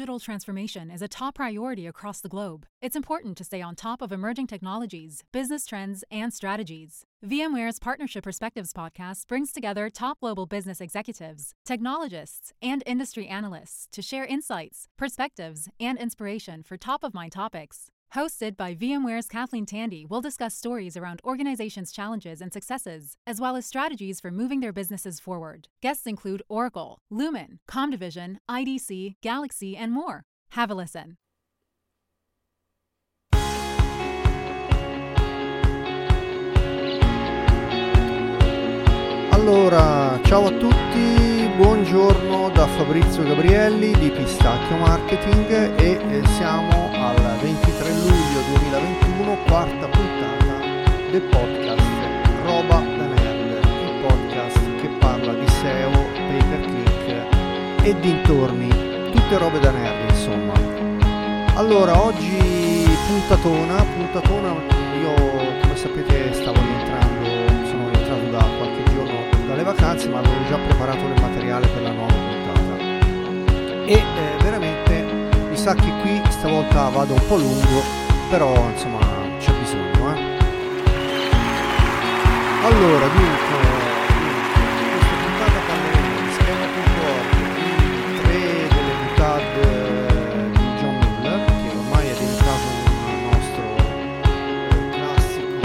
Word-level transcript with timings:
Digital 0.00 0.18
transformation 0.18 0.90
is 0.90 1.02
a 1.02 1.08
top 1.08 1.34
priority 1.34 1.86
across 1.86 2.22
the 2.22 2.28
globe. 2.30 2.64
It's 2.80 2.96
important 2.96 3.36
to 3.36 3.44
stay 3.44 3.60
on 3.60 3.74
top 3.76 4.00
of 4.00 4.12
emerging 4.12 4.46
technologies, 4.46 5.24
business 5.30 5.66
trends, 5.66 6.04
and 6.10 6.32
strategies. 6.32 7.04
VMware's 7.22 7.78
Partnership 7.78 8.24
Perspectives 8.24 8.72
podcast 8.72 9.26
brings 9.26 9.52
together 9.52 9.90
top 9.90 10.20
global 10.20 10.46
business 10.46 10.80
executives, 10.80 11.52
technologists, 11.66 12.54
and 12.62 12.82
industry 12.86 13.28
analysts 13.28 13.88
to 13.92 14.00
share 14.00 14.24
insights, 14.24 14.88
perspectives, 14.96 15.68
and 15.78 15.98
inspiration 15.98 16.62
for 16.62 16.78
top 16.78 17.04
of 17.04 17.12
mind 17.12 17.32
topics. 17.32 17.88
Hosted 18.14 18.56
by 18.56 18.74
VMware's 18.74 19.28
Kathleen 19.28 19.66
Tandy, 19.66 20.04
we'll 20.04 20.20
discuss 20.20 20.56
stories 20.56 20.96
around 20.96 21.20
organizations' 21.24 21.92
challenges 21.92 22.40
and 22.40 22.52
successes, 22.52 23.16
as 23.24 23.40
well 23.40 23.54
as 23.54 23.66
strategies 23.66 24.18
for 24.20 24.32
moving 24.32 24.58
their 24.58 24.72
businesses 24.72 25.20
forward. 25.20 25.68
Guests 25.80 26.08
include 26.08 26.42
Oracle, 26.48 26.98
Lumen, 27.08 27.60
Comdivision, 27.70 28.38
IDC, 28.50 29.14
Galaxy, 29.22 29.76
and 29.76 29.92
more. 29.92 30.24
Have 30.50 30.72
a 30.72 30.74
listen. 30.74 31.18
Allora, 39.30 40.20
ciao 40.24 40.46
a 40.46 40.50
tutti, 40.50 41.48
buongiorno 41.56 42.50
da 42.50 42.66
Fabrizio 42.66 43.22
Gabrielli 43.22 43.92
di 43.92 44.10
Pistacchio 44.10 44.76
Marketing 44.76 45.78
e 45.78 45.92
eh, 45.92 46.26
siamo 46.26 46.90
al 46.92 47.38
23 47.40 47.49
luglio 48.40 48.58
2021, 48.58 49.36
quarta 49.46 49.86
puntata 49.88 51.10
del 51.10 51.20
podcast 51.22 51.82
Roba 52.44 52.78
da 52.78 53.06
Nerd, 53.06 53.64
il 53.64 54.06
podcast 54.06 54.80
che 54.80 54.88
parla 54.98 55.34
di 55.34 55.46
SEO, 55.46 55.90
pay 55.90 56.44
per 56.48 56.60
click 56.60 57.84
e 57.84 58.00
dintorni, 58.00 58.68
tutte 59.12 59.38
robe 59.38 59.58
da 59.60 59.70
nerd 59.70 60.10
insomma. 60.10 60.52
Allora, 61.54 62.02
oggi 62.02 62.88
puntatona, 63.06 63.84
puntatona, 63.84 64.52
io 65.00 65.14
come 65.60 65.76
sapete 65.76 66.32
stavo 66.32 66.58
rientrando, 66.60 67.66
sono 67.66 67.90
rientrato 67.90 68.30
da 68.30 68.44
qualche 68.56 68.82
giorno 68.94 69.46
dalle 69.46 69.62
vacanze 69.64 70.08
ma 70.08 70.18
avevo 70.18 70.44
già 70.48 70.56
preparato 70.56 71.04
il 71.04 71.20
materiale 71.20 71.66
per 71.66 71.82
la 71.82 71.90
nuova 71.90 72.12
puntata 72.12 72.78
e 73.84 73.92
eh, 73.92 74.42
veramente 74.42 75.02
mi 75.50 75.56
sa 75.56 75.74
che 75.74 75.92
qui 76.00 76.22
stavolta 76.30 76.88
vado 76.88 77.14
un 77.14 77.26
po' 77.26 77.36
lungo 77.36 77.99
però 78.30 78.54
insomma 78.70 79.00
c'è 79.38 79.52
bisogno 79.58 80.14
eh. 80.14 80.38
allora 82.62 83.06
dunque 83.08 83.58
questa 84.92 85.16
puntata 85.24 85.58
parleremo 85.66 86.20
di 86.20 86.30
schema.org 86.30 87.34
di 87.56 88.20
tre 88.22 88.68
delle 88.68 88.94
mutad 89.02 89.42
di 90.52 90.66
John 90.78 90.94
Muller 90.94 91.44
che 91.44 91.76
ormai 91.76 92.06
è 92.06 92.14
diventato 92.14 92.66
un 93.08 93.18
nostro 93.32 93.66
classico 94.92 95.58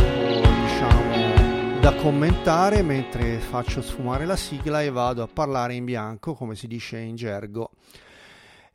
diciamo 0.63 1.79
da 1.81 1.93
commentare 1.93 2.81
mentre 2.81 3.37
faccio 3.37 3.83
sfumare 3.83 4.25
la 4.25 4.35
sigla 4.35 4.81
e 4.81 4.89
vado 4.89 5.21
a 5.21 5.29
parlare 5.31 5.75
in 5.75 5.85
bianco 5.85 6.33
come 6.33 6.55
si 6.55 6.65
dice 6.65 6.97
in 6.97 7.15
gergo 7.15 7.69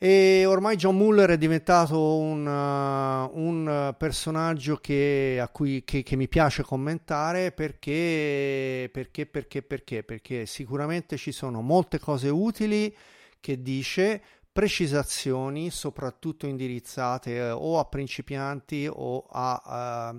e 0.02 0.46
ormai 0.46 0.76
John 0.76 0.96
Muller 0.96 1.28
è 1.28 1.36
diventato 1.36 2.16
un, 2.16 2.46
uh, 2.46 3.38
un 3.38 3.94
personaggio 3.98 4.76
che, 4.76 5.46
cui, 5.52 5.84
che, 5.84 6.02
che 6.02 6.16
mi 6.16 6.26
piace 6.26 6.62
commentare 6.62 7.52
perché, 7.52 8.88
perché, 8.90 9.26
perché, 9.26 9.60
perché, 9.60 10.02
perché 10.02 10.46
sicuramente 10.46 11.18
ci 11.18 11.32
sono 11.32 11.60
molte 11.60 11.98
cose 11.98 12.30
utili 12.30 12.96
che 13.40 13.60
dice, 13.60 14.22
precisazioni 14.50 15.68
soprattutto 15.68 16.46
indirizzate 16.46 17.36
eh, 17.36 17.50
o 17.50 17.78
a 17.78 17.84
principianti 17.84 18.88
o 18.90 19.26
a 19.30 20.14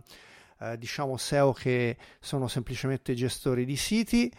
uh, 0.60 0.64
uh, 0.64 0.76
diciamo 0.76 1.18
SEO 1.18 1.54
che 1.54 1.98
sono 2.20 2.48
semplicemente 2.48 3.16
gestori 3.16 3.66
di 3.66 3.78
siti 3.78 4.32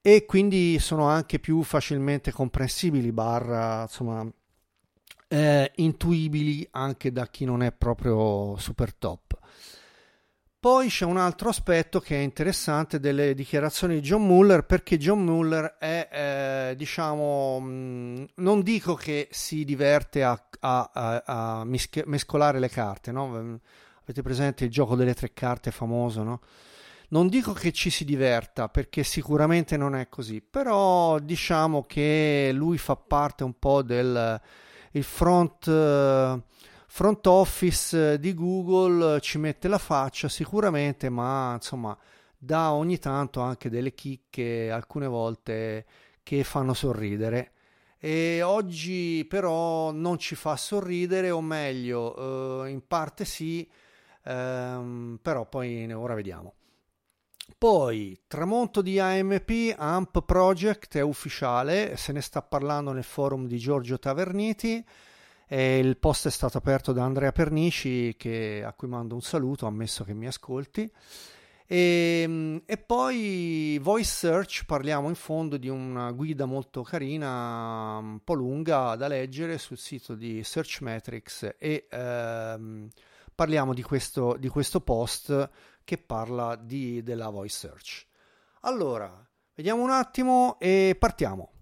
e 0.00 0.24
quindi 0.24 0.78
sono 0.78 1.08
anche 1.08 1.40
più 1.40 1.64
facilmente 1.64 2.30
comprensibili 2.30 3.10
barra 3.10 3.82
insomma 3.82 4.24
eh, 5.28 5.70
intuibili 5.76 6.66
anche 6.72 7.12
da 7.12 7.26
chi 7.26 7.44
non 7.44 7.62
è 7.62 7.72
proprio 7.72 8.56
super 8.58 8.94
top. 8.94 9.36
Poi 10.60 10.88
c'è 10.88 11.04
un 11.04 11.18
altro 11.18 11.50
aspetto 11.50 12.00
che 12.00 12.16
è 12.16 12.20
interessante 12.20 12.98
delle 12.98 13.32
dichiarazioni 13.32 13.94
di 13.94 14.00
John 14.00 14.26
Muller 14.26 14.66
perché 14.66 14.98
John 14.98 15.22
Muller 15.22 15.76
è, 15.78 16.08
eh, 16.70 16.76
diciamo, 16.76 17.60
mh, 17.60 18.26
non 18.36 18.62
dico 18.62 18.94
che 18.94 19.28
si 19.30 19.64
diverte 19.64 20.24
a, 20.24 20.48
a, 20.58 20.90
a, 20.92 21.22
a 21.60 21.64
mescolare 21.64 22.58
le 22.58 22.68
carte, 22.68 23.12
no? 23.12 23.60
Avete 24.02 24.22
presente 24.22 24.64
il 24.64 24.70
gioco 24.70 24.96
delle 24.96 25.14
tre 25.14 25.32
carte 25.32 25.70
famoso, 25.70 26.24
no? 26.24 26.40
Non 27.10 27.28
dico 27.28 27.52
che 27.52 27.70
ci 27.70 27.88
si 27.88 28.04
diverta 28.04 28.68
perché 28.68 29.04
sicuramente 29.04 29.76
non 29.76 29.94
è 29.94 30.08
così, 30.08 30.40
però 30.42 31.20
diciamo 31.20 31.84
che 31.84 32.50
lui 32.52 32.78
fa 32.78 32.96
parte 32.96 33.44
un 33.44 33.56
po' 33.58 33.82
del 33.82 34.40
il 34.92 35.02
front, 35.02 35.64
front 36.86 37.26
office 37.26 38.18
di 38.18 38.34
Google 38.34 39.20
ci 39.20 39.38
mette 39.38 39.68
la 39.68 39.78
faccia 39.78 40.28
sicuramente, 40.28 41.08
ma 41.08 41.54
insomma 41.54 41.96
dà 42.36 42.72
ogni 42.72 42.98
tanto 42.98 43.40
anche 43.40 43.68
delle 43.68 43.94
chicche, 43.94 44.70
alcune 44.70 45.06
volte 45.06 45.86
che 46.22 46.44
fanno 46.44 46.74
sorridere. 46.74 47.52
E 48.00 48.42
oggi 48.42 49.26
però 49.28 49.90
non 49.90 50.18
ci 50.18 50.36
fa 50.36 50.56
sorridere, 50.56 51.30
o 51.30 51.40
meglio, 51.40 52.64
eh, 52.64 52.70
in 52.70 52.86
parte 52.86 53.24
sì, 53.24 53.68
ehm, 54.24 55.18
però 55.20 55.46
poi 55.48 55.92
ora 55.92 56.14
vediamo. 56.14 56.54
Poi, 57.56 58.20
tramonto 58.26 58.82
di 58.82 58.98
AMP, 58.98 59.74
AMP 59.76 60.22
Project 60.24 60.96
è 60.96 61.00
ufficiale, 61.00 61.96
se 61.96 62.12
ne 62.12 62.20
sta 62.20 62.42
parlando 62.42 62.92
nel 62.92 63.04
forum 63.04 63.46
di 63.46 63.58
Giorgio 63.58 63.98
Taverniti. 63.98 64.84
E 65.50 65.78
il 65.78 65.96
post 65.96 66.26
è 66.26 66.30
stato 66.30 66.58
aperto 66.58 66.92
da 66.92 67.04
Andrea 67.04 67.32
Pernici, 67.32 68.14
che, 68.18 68.62
a 68.64 68.72
cui 68.74 68.86
mando 68.86 69.14
un 69.14 69.22
saluto, 69.22 69.66
ammesso 69.66 70.04
che 70.04 70.12
mi 70.12 70.26
ascolti. 70.26 70.90
E, 71.70 72.62
e, 72.64 72.78
poi 72.78 73.78
Voice 73.82 74.10
Search, 74.10 74.64
parliamo 74.64 75.08
in 75.08 75.14
fondo 75.14 75.58
di 75.58 75.68
una 75.68 76.10
guida 76.12 76.46
molto 76.46 76.82
carina, 76.82 77.98
un 77.98 78.20
po' 78.24 78.32
lunga 78.32 78.96
da 78.96 79.06
leggere 79.06 79.58
sul 79.58 79.76
sito 79.76 80.14
di 80.14 80.42
Searchmetrics 80.42 81.56
e 81.58 81.86
ehm, 81.90 82.88
parliamo 83.34 83.74
di 83.74 83.82
questo, 83.82 84.36
di 84.38 84.48
questo 84.48 84.80
post 84.80 85.50
che 85.88 85.96
parla 85.96 86.54
di, 86.54 87.02
della 87.02 87.30
voice 87.30 87.56
search. 87.56 88.06
Allora, 88.60 89.26
vediamo 89.54 89.82
un 89.82 89.88
attimo 89.88 90.58
e 90.60 90.94
partiamo. 90.98 91.52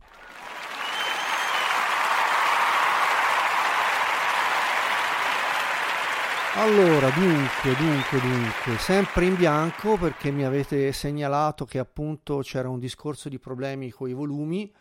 Allora, 6.56 7.09
dunque, 7.10 7.76
dunque, 7.76 8.20
dunque, 8.20 8.78
sempre 8.78 9.26
in 9.26 9.36
bianco 9.36 9.97
perché 9.97 10.32
mi 10.32 10.44
avete 10.44 10.91
segnalato 10.91 11.65
che 11.65 11.78
appunto 11.78 12.38
c'era 12.38 12.69
un 12.69 12.81
discorso 12.81 13.28
di 13.28 13.38
problemi 13.38 13.91
con 13.91 14.09
i 14.09 14.12
volumi 14.12 14.75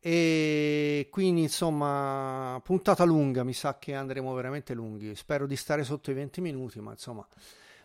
e 0.00 1.06
quindi 1.12 1.42
insomma 1.42 2.60
puntata 2.64 3.04
lunga, 3.04 3.44
mi 3.44 3.52
sa 3.52 3.78
che 3.78 3.94
andremo 3.94 4.34
veramente 4.34 4.74
lunghi, 4.74 5.14
spero 5.14 5.46
di 5.46 5.54
stare 5.54 5.84
sotto 5.84 6.10
i 6.10 6.14
20 6.14 6.40
minuti, 6.40 6.80
ma 6.80 6.90
insomma 6.90 7.24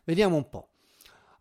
vediamo 0.03 0.35
un 0.35 0.49
po'. 0.49 0.69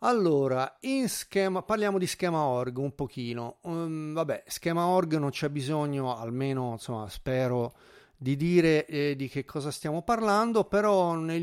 Allora, 0.06 0.76
in 0.80 1.08
schema, 1.08 1.62
parliamo 1.62 1.96
di 1.96 2.06
schema 2.06 2.42
org 2.42 2.76
un 2.76 2.94
pochino. 2.94 3.56
Um, 3.62 4.12
vabbè, 4.12 4.44
schema 4.46 4.84
org 4.84 5.16
non 5.16 5.30
c'è 5.30 5.48
bisogno, 5.48 6.14
almeno 6.14 6.72
insomma, 6.72 7.08
spero 7.08 7.72
di 8.14 8.36
dire 8.36 8.84
eh, 8.84 9.16
di 9.16 9.28
che 9.30 9.46
cosa 9.46 9.70
stiamo 9.70 10.02
parlando, 10.02 10.64
però 10.64 11.14
nel, 11.14 11.42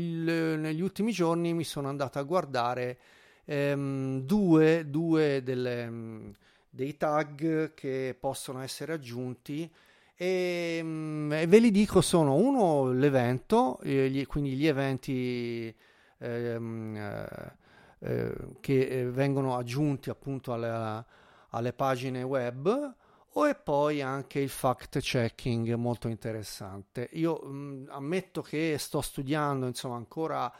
negli 0.60 0.80
ultimi 0.80 1.10
giorni 1.10 1.52
mi 1.54 1.64
sono 1.64 1.88
andato 1.88 2.20
a 2.20 2.22
guardare 2.22 2.98
ehm, 3.46 4.20
due, 4.20 4.88
due 4.88 5.42
delle, 5.42 5.90
mm, 5.90 6.30
dei 6.70 6.96
tag 6.96 7.74
che 7.74 8.16
possono 8.18 8.60
essere 8.62 8.92
aggiunti 8.92 9.68
e, 10.14 10.80
mm, 10.80 11.32
e 11.32 11.46
ve 11.48 11.58
li 11.58 11.72
dico 11.72 12.00
sono 12.00 12.36
uno 12.36 12.92
l'evento, 12.92 13.80
eh, 13.80 14.08
gli, 14.08 14.24
quindi 14.26 14.52
gli 14.52 14.68
eventi 14.68 15.74
ehm, 16.18 16.96
eh, 16.96 17.60
eh, 18.04 18.34
che 18.60 18.80
eh, 18.80 19.10
vengono 19.10 19.56
aggiunti 19.56 20.10
appunto 20.10 20.52
alle, 20.52 21.04
alle 21.50 21.72
pagine 21.72 22.22
web 22.22 22.94
o 23.34 23.48
e 23.48 23.54
poi 23.54 24.02
anche 24.02 24.40
il 24.40 24.48
fact 24.48 24.98
checking 24.98 25.72
molto 25.74 26.08
interessante. 26.08 27.08
Io 27.12 27.40
mh, 27.42 27.48
mm, 27.48 27.84
ammetto 27.88 28.42
che 28.42 28.76
sto 28.78 29.00
studiando, 29.00 29.66
insomma, 29.66 29.96
ancora 29.96 30.52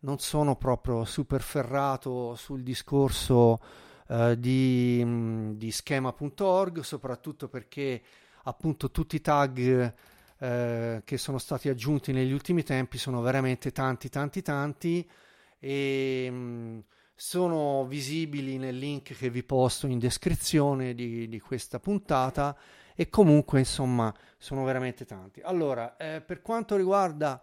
non 0.00 0.18
sono 0.18 0.56
proprio 0.56 1.04
super 1.04 1.42
ferrato 1.42 2.34
sul 2.34 2.62
discorso 2.62 3.58
uh, 4.08 4.34
di, 4.34 5.02
mh, 5.04 5.08
mm, 5.08 5.50
di 5.52 5.70
schema.org, 5.70 6.80
soprattutto 6.80 7.48
perché 7.48 8.02
appunto 8.44 8.90
tutti 8.90 9.16
i 9.16 9.20
tag 9.20 9.94
eh, 10.38 11.02
che 11.04 11.18
sono 11.18 11.38
stati 11.38 11.68
aggiunti 11.68 12.12
negli 12.12 12.32
ultimi 12.32 12.62
tempi 12.62 12.96
sono 12.96 13.20
veramente 13.20 13.72
tanti, 13.72 14.08
tanti, 14.08 14.40
tanti 14.40 15.10
e 15.60 16.28
mh, 16.30 16.34
mm, 16.34 16.78
sono 17.14 17.84
visibili 17.86 18.56
nel 18.56 18.76
link 18.76 19.14
che 19.14 19.30
vi 19.30 19.44
posto 19.44 19.86
in 19.86 19.98
descrizione 19.98 20.94
di, 20.94 21.28
di 21.28 21.38
questa 21.38 21.78
puntata 21.78 22.56
e 22.96 23.08
comunque 23.10 23.58
insomma 23.58 24.12
sono 24.38 24.64
veramente 24.64 25.04
tanti. 25.04 25.40
Allora, 25.42 25.96
eh, 25.96 26.22
per 26.22 26.40
quanto 26.40 26.76
riguarda 26.76 27.42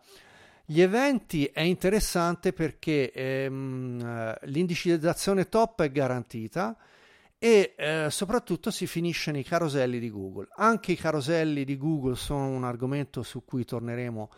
gli 0.66 0.81
eventi 0.81 1.46
è 1.46 1.62
interessante 1.62 2.52
perché 2.54 3.12
ehm, 3.12 4.02
eh, 4.04 4.38
l'indicizzazione 4.48 5.48
top 5.48 5.84
è 5.84 5.92
garantita 5.92 6.75
e 7.40 7.75
eh, 7.78 8.08
soprattutto 8.10 8.72
si 8.72 8.88
finisce 8.88 9.31
nei 9.31 9.44
caroselli 9.44 10.00
di 10.00 10.10
Google. 10.10 10.48
Anche 10.56 10.92
i 10.92 10.98
caroselli 10.98 11.64
di 11.64 11.78
Google 11.78 12.16
sono 12.16 12.48
un 12.48 12.64
argomento 12.64 13.22
su 13.22 13.46
cui 13.46 13.64
torneremo 13.64 14.30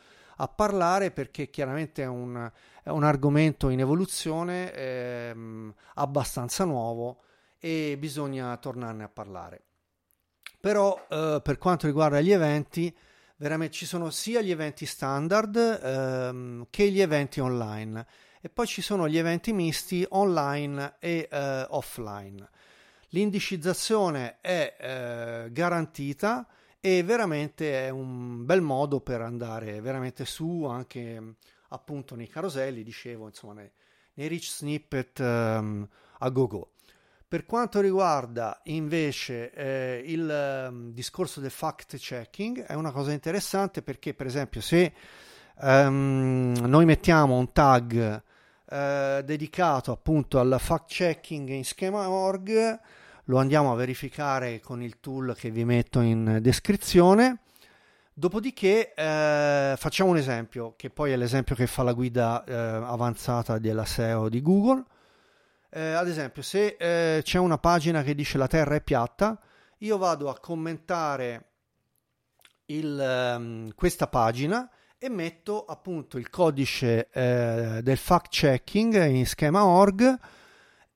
a 0.42 0.48
parlare 0.48 1.12
perché 1.12 1.50
chiaramente 1.50 2.04
è 2.04 2.08
un, 2.08 2.50
è 2.84 2.90
un 2.90 3.04
argomento 3.04 3.70
in 3.70 3.80
evoluzione 3.80 4.74
ehm, 4.74 5.74
abbastanza 5.96 6.64
nuovo 6.64 7.22
e 7.60 7.98
bisogna 7.98 8.56
tornarne 8.58 9.04
a 9.04 9.10
parlare. 9.10 9.64
Però 10.60 11.06
eh, 11.10 11.40
per 11.44 11.58
quanto 11.58 11.88
riguarda 11.88 12.22
gli 12.22 12.32
eventi, 12.32 12.96
veramente 13.38 13.74
ci 13.74 13.86
sono 13.86 14.10
sia 14.10 14.42
gli 14.42 14.52
eventi 14.52 14.86
standard 14.86 15.56
ehm, 15.56 16.68
che 16.70 16.90
gli 16.90 17.02
eventi 17.02 17.40
online 17.40 18.06
e 18.42 18.50
poi 18.50 18.68
ci 18.68 18.82
sono 18.82 19.10
gli 19.10 19.18
eventi 19.18 19.52
misti 19.52 20.06
online 20.10 20.96
e 21.00 21.28
eh, 21.30 21.66
offline. 21.70 22.48
L'indicizzazione 23.10 24.38
è 24.40 24.76
eh, 24.80 25.52
garantita 25.52 26.48
e 26.80 27.04
veramente 27.04 27.86
è 27.86 27.90
un 27.90 28.46
bel 28.46 28.62
modo 28.62 29.02
per 29.02 29.22
andare 29.22 29.81
veramente 29.81 30.26
su 30.26 30.64
anche 30.64 31.36
appunto 31.70 32.16
nei 32.16 32.28
caroselli, 32.28 32.84
dicevo, 32.84 33.28
insomma, 33.28 33.54
nei, 33.54 33.72
nei 34.14 34.28
rich 34.28 34.50
snippet 34.50 35.20
um, 35.20 35.88
a 36.20 36.30
go 36.30 36.48
go. 36.48 36.72
Per 37.28 37.46
quanto 37.46 37.80
riguarda 37.80 38.60
invece 38.64 39.52
eh, 39.52 40.04
il 40.04 40.68
um, 40.68 40.92
discorso 40.92 41.40
del 41.40 41.52
fact 41.52 41.98
checking, 41.98 42.64
è 42.64 42.74
una 42.74 42.92
cosa 42.92 43.12
interessante 43.12 43.84
perché, 43.84 44.16
per 44.16 44.26
esempio, 44.26 44.62
se 44.62 44.94
um, 45.62 46.54
noi 46.66 46.86
mettiamo 46.86 47.38
un 47.38 47.52
tag 47.52 48.24
eh, 48.72 49.22
dedicato 49.24 49.92
appunto 49.92 50.40
al 50.40 50.56
fact 50.60 50.90
checking 50.90 51.50
in 51.50 51.66
schema.org, 51.66 52.80
lo 53.30 53.38
andiamo 53.38 53.72
a 53.72 53.76
verificare 53.76 54.60
con 54.60 54.84
il 54.84 55.00
tool 55.00 55.36
che 55.36 55.50
vi 55.50 55.66
metto 55.66 56.02
in 56.02 56.40
descrizione. 56.42 57.40
Dopodiché 58.14 58.94
eh, 58.94 59.76
facciamo 59.78 60.10
un 60.10 60.18
esempio, 60.18 60.74
che 60.76 60.90
poi 60.90 61.14
è 61.14 61.16
l'esempio 61.16 61.56
che 61.56 61.68
fa 61.68 61.84
la 61.84 61.94
guida 61.94 62.44
eh, 62.44 62.54
avanzata 62.54 63.58
della 63.58 63.86
SEO 63.86 64.30
di 64.30 64.42
Google 64.42 64.84
eh, 65.72 65.92
ad 65.92 66.08
esempio, 66.08 66.42
se 66.42 66.76
eh, 66.80 67.22
c'è 67.22 67.38
una 67.38 67.60
pagina 67.60 68.02
che 68.02 68.16
dice 68.16 68.40
la 68.40 68.48
Terra 68.48 68.76
è 68.76 68.81
piatta, 68.81 69.40
io 69.80 69.98
vado 69.98 70.30
a 70.30 70.40
commentare 70.40 71.46
il, 72.66 73.36
um, 73.38 73.74
questa 73.76 74.08
pagina 74.08 74.70
e 74.98 75.10
metto 75.10 75.66
appunto 75.66 76.18
il 76.18 76.30
codice 76.30 77.10
eh, 77.12 77.81
del 77.84 77.98
fact 77.98 78.30
checking 78.31 79.06
in 79.06 79.26
schema 79.26 79.64
org 79.64 80.20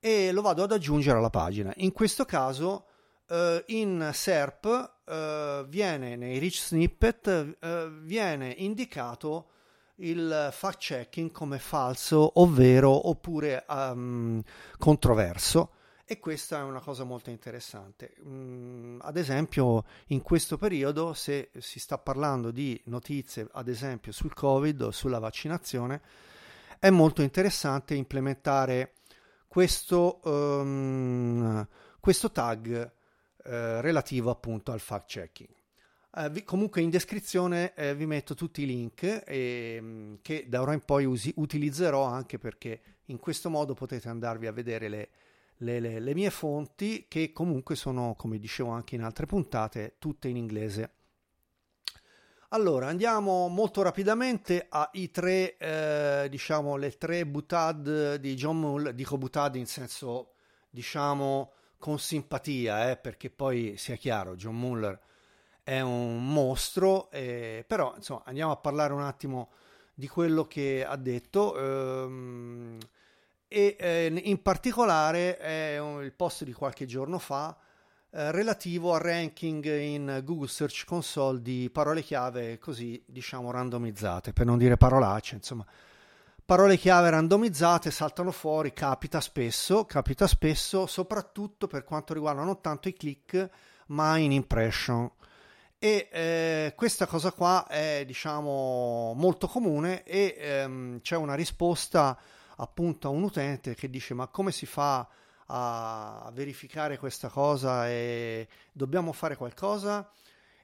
e 0.06 0.34
lo 0.34 0.42
vado 0.42 0.64
ad 0.64 0.74
aggiungere 0.74 1.18
alla 1.18 1.30
pagina. 1.30 1.72
In 1.78 1.94
questo 1.94 2.26
caso 2.26 2.88
eh, 3.30 3.64
in 3.68 4.10
SERP 4.12 4.96
eh, 5.06 5.64
viene 5.70 6.18
nei 6.18 6.40
rich 6.40 6.60
snippet 6.60 7.56
eh, 7.58 7.90
viene 8.02 8.54
indicato 8.58 9.48
il 9.98 10.50
fact 10.52 10.80
checking 10.80 11.32
come 11.32 11.58
falso, 11.58 12.42
ovvero 12.42 13.08
oppure 13.08 13.64
um, 13.70 14.42
controverso 14.78 15.72
e 16.04 16.20
questa 16.20 16.60
è 16.60 16.64
una 16.64 16.82
cosa 16.82 17.06
molto 17.06 17.30
interessante. 17.30 18.16
Mm, 18.28 19.00
ad 19.04 19.16
esempio, 19.16 19.86
in 20.08 20.22
questo 20.22 20.58
periodo, 20.58 21.14
se 21.14 21.50
si 21.60 21.80
sta 21.80 21.98
parlando 21.98 22.52
di 22.52 22.78
notizie, 22.88 23.48
ad 23.54 23.70
esempio 23.70 24.12
sul 24.12 24.34
Covid 24.34 24.82
o 24.82 24.92
sulla 24.92 25.20
vaccinazione, 25.20 26.02
è 26.78 26.90
molto 26.90 27.22
interessante 27.22 27.96
implementare 27.96 28.96
questo, 29.54 30.20
um, 30.24 31.68
questo 32.00 32.32
tag 32.32 32.92
eh, 33.44 33.82
relativo 33.82 34.32
appunto 34.32 34.72
al 34.72 34.80
fact 34.80 35.06
checking. 35.06 35.50
Uh, 36.10 36.30
vi, 36.32 36.44
comunque 36.44 36.82
in 36.82 36.90
descrizione 36.90 37.76
eh, 37.76 37.94
vi 37.94 38.08
metto 38.08 38.34
tutti 38.34 38.64
i 38.64 38.66
link 38.66 39.04
eh, 39.24 40.18
che 40.24 40.46
da 40.50 40.60
ora 40.60 40.74
in 40.74 40.80
poi 40.84 41.06
usi, 41.06 41.32
utilizzerò 41.36 42.04
anche 42.04 42.40
perché 42.40 42.82
in 43.06 43.20
questo 43.20 43.52
modo 43.52 43.76
potete 43.76 44.10
andarvi 44.10 44.48
a 44.48 44.52
vedere 44.52 44.90
le, 44.90 45.10
le, 45.58 45.80
le, 45.80 46.00
le, 46.00 46.14
mie 46.16 46.32
fonti 46.32 47.06
che 47.08 47.32
comunque 47.32 47.76
sono, 47.76 48.16
come 48.18 48.40
dicevo 48.40 48.72
anche 48.72 48.96
in 48.96 49.04
altre 49.04 49.28
puntate, 49.28 49.98
tutte 50.00 50.30
in 50.30 50.36
inglese. 50.36 50.94
Allora, 52.54 52.86
andiamo 52.86 53.48
molto 53.48 53.82
rapidamente 53.82 54.68
ai 54.70 55.10
tre, 55.10 55.58
eh, 55.58 56.28
diciamo, 56.30 56.76
le 56.76 56.92
tre 57.00 57.26
butad 57.26 58.18
di 58.18 58.36
John 58.36 58.60
Mull, 58.60 58.90
dico 58.90 59.18
butad 59.18 59.56
in 59.56 59.66
senso, 59.66 60.34
diciamo, 60.70 61.54
con 61.80 61.98
simpatia, 61.98 62.92
eh, 62.92 62.98
perché 62.98 63.32
poi 63.32 63.76
sia 63.78 63.96
chiaro, 63.96 64.36
John 64.36 64.56
Muller 64.56 65.00
è 65.64 65.80
un 65.80 66.32
mostro, 66.32 67.10
eh, 67.10 67.66
però 67.68 67.94
insomma 67.96 68.22
andiamo 68.26 68.52
a 68.52 68.58
parlare 68.58 68.94
un 68.94 69.02
attimo 69.02 69.50
di 69.92 70.08
quello 70.08 70.46
che 70.46 70.86
ha 70.86 70.96
detto 70.96 71.58
ehm, 71.58 72.78
e 73.48 73.76
eh, 73.80 74.22
in 74.26 74.42
particolare 74.44 75.38
è 75.38 75.80
un, 75.80 76.04
il 76.04 76.14
post 76.14 76.44
di 76.44 76.54
qualche 76.54 76.86
giorno 76.86 77.18
fa 77.18 77.58
eh, 78.16 78.30
relativo 78.30 78.94
al 78.94 79.00
ranking 79.00 79.66
in 79.66 80.22
Google 80.24 80.48
Search 80.48 80.86
Console 80.86 81.42
di 81.42 81.72
parole 81.72 82.04
chiave 82.04 82.60
così 82.60 83.02
diciamo 83.08 83.50
randomizzate, 83.50 84.34
per 84.34 84.46
non 84.46 84.60
dire 84.60 84.78
parolacce, 84.78 85.34
insomma. 85.34 85.66
Parole 86.46 86.78
chiave 86.78 87.10
randomizzate 87.10 87.90
saltano 87.90 88.32
fuori, 88.32 88.72
capita 88.72 89.20
spesso, 89.20 89.86
capita 89.86 90.28
spesso 90.28 90.86
soprattutto 90.86 91.66
per 91.66 91.84
quanto 91.84 92.14
riguarda 92.14 92.44
non 92.44 92.62
tanto 92.62 92.88
i 92.88 92.94
click 92.94 93.50
ma 93.88 94.18
in 94.18 94.32
impression. 94.32 95.10
E 95.80 96.10
eh, 96.12 96.74
questa 96.76 97.08
cosa 97.08 97.32
qua 97.32 97.66
è 97.66 98.04
diciamo 98.06 99.14
molto 99.16 99.48
comune 99.48 100.04
e 100.04 100.36
ehm, 100.38 101.02
c'è 101.02 101.16
una 101.16 101.34
risposta 101.34 102.16
appunto 102.58 103.08
a 103.08 103.12
un 103.12 103.24
utente 103.24 103.74
che 103.74 103.90
dice 103.90 104.14
ma 104.14 104.28
come 104.28 104.52
si 104.52 104.68
fa 104.68 105.10
verificare 106.34 106.98
questa 106.98 107.30
cosa 107.30 107.88
e 107.90 108.48
dobbiamo 108.72 109.12
fare 109.12 109.36
qualcosa. 109.36 110.10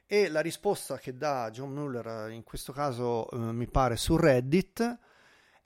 E 0.06 0.28
la 0.28 0.40
risposta 0.40 0.98
che 0.98 1.16
dà 1.16 1.50
John 1.50 1.72
Muller 1.72 2.30
in 2.32 2.42
questo 2.42 2.72
caso 2.72 3.30
eh, 3.30 3.36
mi 3.36 3.68
pare 3.68 3.96
su 3.96 4.16
Reddit 4.16 4.98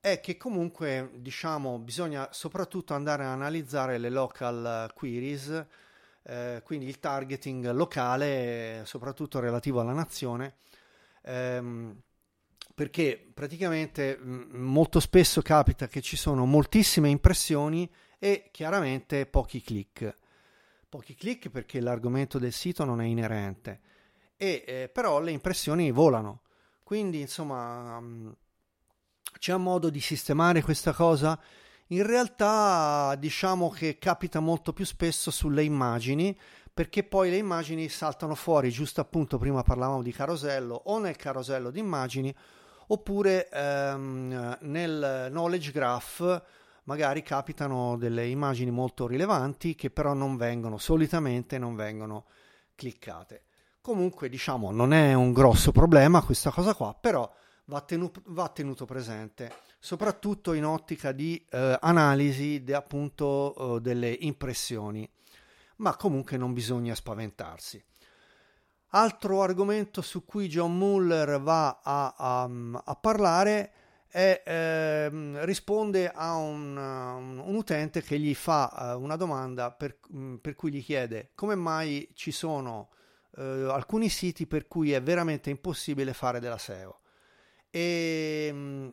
è 0.01 0.21
che 0.21 0.37
comunque 0.37 1.13
diciamo 1.15 1.79
bisogna 1.79 2.29
soprattutto 2.31 2.93
andare 2.93 3.25
a 3.25 3.33
analizzare 3.33 3.97
le 3.97 4.11
local 4.11 4.93
queries 4.95 5.67
eh, 6.27 6.63
quindi 6.65 6.87
il 6.87 6.99
targeting 6.99 7.71
locale, 7.73 8.83
soprattutto 8.85 9.41
relativo 9.41 9.81
alla 9.81 9.93
nazione, 9.93 10.55
ehm, 11.23 12.01
perché 12.75 13.31
praticamente 13.33 14.19
mm, 14.19 14.55
molto 14.55 15.01
spesso 15.01 15.43
capita 15.43 15.87
che 15.87 16.01
ci 16.01 16.17
sono 16.17 16.47
moltissime 16.47 17.09
impressioni 17.11 17.89
e 18.25 18.49
chiaramente 18.51 19.27
pochi 19.27 19.61
click. 19.61 20.17
Pochi 20.89 21.15
click 21.15 21.51
perché 21.51 21.79
l'argomento 21.79 22.39
del 22.39 22.55
sito 22.55 22.83
non 22.85 23.03
è 23.03 23.05
inerente, 23.05 23.81
e, 24.39 24.65
eh, 24.67 24.89
però 24.91 25.21
le 25.21 25.31
impressioni 25.31 25.91
volano. 25.91 26.41
Quindi 26.83 27.21
insomma 27.21 28.01
mm, 28.01 28.31
c'è 29.39 29.55
modo 29.59 29.91
di 29.91 30.01
sistemare 30.01 30.63
questa 30.63 30.95
cosa 30.95 31.39
in 31.89 32.07
realtà 32.07 33.15
diciamo 33.19 33.69
che 33.69 33.99
capita 33.99 34.41
molto 34.41 34.73
più 34.73 34.87
spesso 34.87 35.31
sulle 35.31 35.63
immagini 35.63 36.35
perché 36.73 37.05
poi 37.05 37.29
le 37.29 37.37
immagini 37.37 37.91
saltano 37.91 38.35
fuori 38.35 38.71
giusto 38.71 39.03
appunto 39.03 39.37
prima 39.37 39.63
parlavamo 39.63 40.03
di 40.03 40.13
carosello 40.13 40.81
o 40.87 40.99
nel 40.99 41.17
carosello 41.17 41.71
di 41.71 41.79
immagini 41.79 42.35
oppure 42.87 43.51
ehm, 43.51 44.59
nel 44.63 45.27
knowledge 45.29 45.73
graph 45.73 46.43
magari 46.85 47.23
capitano 47.23 47.97
delle 47.97 48.27
immagini 48.27 48.71
molto 48.71 49.07
rilevanti 49.07 49.75
che 49.75 49.91
però 49.91 50.13
non 50.15 50.37
vengono 50.37 50.79
solitamente 50.79 51.59
non 51.59 51.75
vengono 51.75 52.27
cliccate 52.75 53.45
comunque 53.81 54.29
diciamo 54.29 54.71
non 54.71 54.93
è 54.93 55.15
un 55.15 55.33
grosso 55.33 55.73
problema 55.73 56.23
questa 56.23 56.51
cosa 56.51 56.75
qua 56.75 56.97
però 56.99 57.31
va, 57.67 57.81
tenu- 57.81 58.23
va 58.27 58.49
tenuto 58.49 58.85
presente 58.85 59.53
soprattutto 59.85 60.55
in 60.55 60.65
ottica 60.65 61.13
di 61.13 61.45
eh, 61.51 61.77
analisi 61.79 62.65
de, 62.65 62.75
appunto 62.75 63.77
eh, 63.77 63.81
delle 63.83 64.17
impressioni, 64.21 65.07
ma 65.77 65.95
comunque 65.95 66.39
non 66.39 66.55
bisogna 66.55 66.95
spaventarsi. 66.95 67.85
Altro 68.93 69.43
argomento 69.43 70.01
su 70.01 70.25
cui 70.25 70.49
John 70.49 70.79
Muller 70.79 71.39
va 71.39 71.81
a, 71.83 72.15
a, 72.17 72.51
a 72.83 72.95
parlare 72.95 73.73
è, 74.15 74.45
eh, 74.47 75.45
risponde 75.45 76.09
a 76.09 76.37
un, 76.37 76.77
un, 76.77 77.57
utente 77.57 78.01
che 78.01 78.17
gli 78.17 78.33
fa 78.33 78.95
uh, 78.95 79.03
una 79.03 79.17
domanda 79.17 79.73
per, 79.73 79.99
mm, 80.15 80.37
per, 80.37 80.55
cui 80.55 80.71
gli 80.71 80.85
chiede 80.85 81.33
come 81.35 81.57
mai 81.57 82.09
ci 82.15 82.31
sono 82.31 82.91
uh, 83.31 83.41
alcuni 83.41 84.09
siti 84.09 84.47
per 84.47 84.69
cui 84.69 84.93
è 84.93 85.03
veramente 85.03 85.51
impossibile 85.51 86.13
fare 86.13 86.39
della 86.39 86.59
SEO. 86.59 87.01
E 87.71 88.51
mm, 88.53 88.89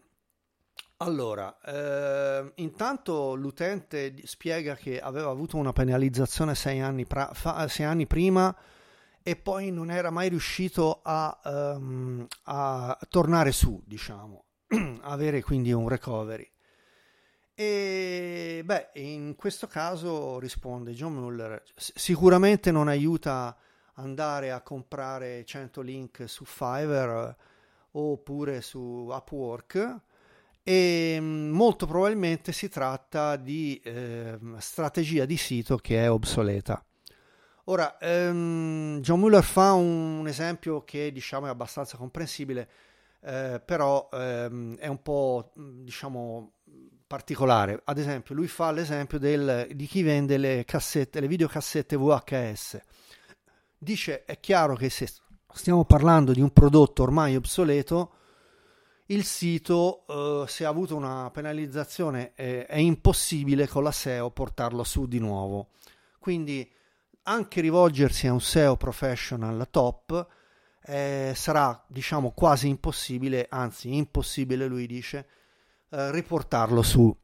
allora, 0.97 1.55
eh, 1.65 2.53
intanto 2.55 3.35
l'utente 3.35 4.15
spiega 4.25 4.73
che 4.73 4.99
aveva 4.99 5.29
avuto 5.29 5.57
una 5.57 5.71
penalizzazione 5.71 6.55
sei 6.55 6.79
anni, 6.79 7.05
pra- 7.05 7.29
fa- 7.33 7.67
sei 7.67 7.85
anni 7.85 8.07
prima 8.07 8.55
e 9.21 9.35
poi 9.35 9.69
non 9.69 9.91
era 9.91 10.09
mai 10.09 10.29
riuscito 10.29 11.01
a, 11.03 11.39
um, 11.45 12.25
a 12.45 12.97
tornare 13.07 13.51
su, 13.51 13.81
diciamo, 13.85 14.45
avere 15.01 15.41
quindi 15.41 15.71
un 15.71 15.87
recovery. 15.87 16.49
E 17.53 18.61
beh, 18.63 18.89
in 18.93 19.35
questo 19.35 19.67
caso 19.67 20.39
risponde 20.39 20.93
John 20.93 21.13
Muller, 21.13 21.61
sicuramente 21.75 22.71
non 22.71 22.87
aiuta 22.87 23.55
andare 23.95 24.51
a 24.51 24.61
comprare 24.61 25.43
100 25.45 25.81
link 25.81 26.23
su 26.27 26.45
Fiverr 26.45 27.35
oppure 27.91 28.61
su 28.61 28.79
Upwork 29.11 29.99
e 30.63 31.17
mm, 31.19 31.51
molto 31.51 31.85
probabilmente 31.85 32.51
si 32.51 32.69
tratta 32.69 33.35
di 33.35 33.79
eh, 33.83 34.37
strategia 34.57 35.25
di 35.25 35.37
sito 35.37 35.77
che 35.77 36.03
è 36.03 36.09
obsoleta. 36.09 36.83
Ora, 37.65 37.97
ehm, 37.99 38.99
John 39.01 39.19
Muller 39.19 39.43
fa 39.43 39.73
un 39.73 40.27
esempio 40.27 40.83
che 40.83 41.11
diciamo 41.11 41.45
è 41.45 41.49
abbastanza 41.49 41.97
comprensibile, 41.97 42.69
eh, 43.23 43.61
però 43.63 44.09
ehm, 44.11 44.77
è 44.77 44.87
un 44.87 45.01
po' 45.01 45.51
diciamo 45.55 46.53
particolare. 47.05 47.81
Ad 47.83 47.97
esempio, 47.97 48.33
lui 48.33 48.47
fa 48.47 48.71
l'esempio 48.71 49.19
del, 49.19 49.67
di 49.73 49.85
chi 49.85 50.01
vende 50.01 50.37
le 50.37 50.63
cassette, 50.65 51.19
le 51.19 51.27
videocassette 51.27 51.97
VHS. 51.97 52.79
Dice: 53.77 54.25
è 54.25 54.39
chiaro 54.39 54.75
che 54.75 54.89
se 54.89 55.09
stiamo 55.53 55.85
parlando 55.85 56.31
di 56.31 56.41
un 56.41 56.51
prodotto 56.51 57.03
ormai 57.03 57.35
obsoleto, 57.35 58.13
il 59.07 59.25
sito, 59.25 60.05
eh, 60.07 60.47
se 60.47 60.65
ha 60.65 60.69
avuto 60.69 60.95
una 60.95 61.29
penalizzazione, 61.31 62.31
eh, 62.35 62.65
è 62.65 62.77
impossibile 62.77 63.67
con 63.67 63.83
la 63.83 63.91
SEO 63.91 64.31
portarlo 64.31 64.83
su 64.83 65.05
di 65.05 65.19
nuovo. 65.19 65.71
Quindi 66.17 66.69
anche 67.23 67.61
rivolgersi 67.61 68.27
a 68.27 68.33
un 68.33 68.41
SEO 68.41 68.77
professional 68.77 69.67
top 69.69 70.27
eh, 70.83 71.33
sarà 71.35 71.83
diciamo 71.87 72.31
quasi 72.31 72.67
impossibile, 72.67 73.47
anzi 73.49 73.95
impossibile 73.95 74.67
lui 74.67 74.87
dice, 74.87 75.27
eh, 75.89 76.11
riportarlo 76.11 76.81
su. 76.81 77.15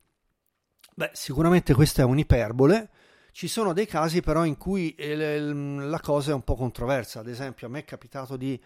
Beh, 0.96 1.12
sicuramente 1.14 1.74
questa 1.74 2.02
è 2.02 2.06
un'iperbole. 2.06 2.90
Ci 3.32 3.48
sono 3.48 3.74
dei 3.74 3.86
casi 3.86 4.22
però 4.22 4.46
in 4.46 4.58
cui 4.58 4.96
la 4.98 6.00
cosa 6.00 6.32
è 6.32 6.34
un 6.34 6.44
po' 6.44 6.56
controversa. 6.56 7.20
Ad 7.20 7.28
esempio, 7.28 7.68
a 7.68 7.70
me 7.70 7.80
è 7.80 7.86
capitato 7.86 8.36
di 8.36 8.60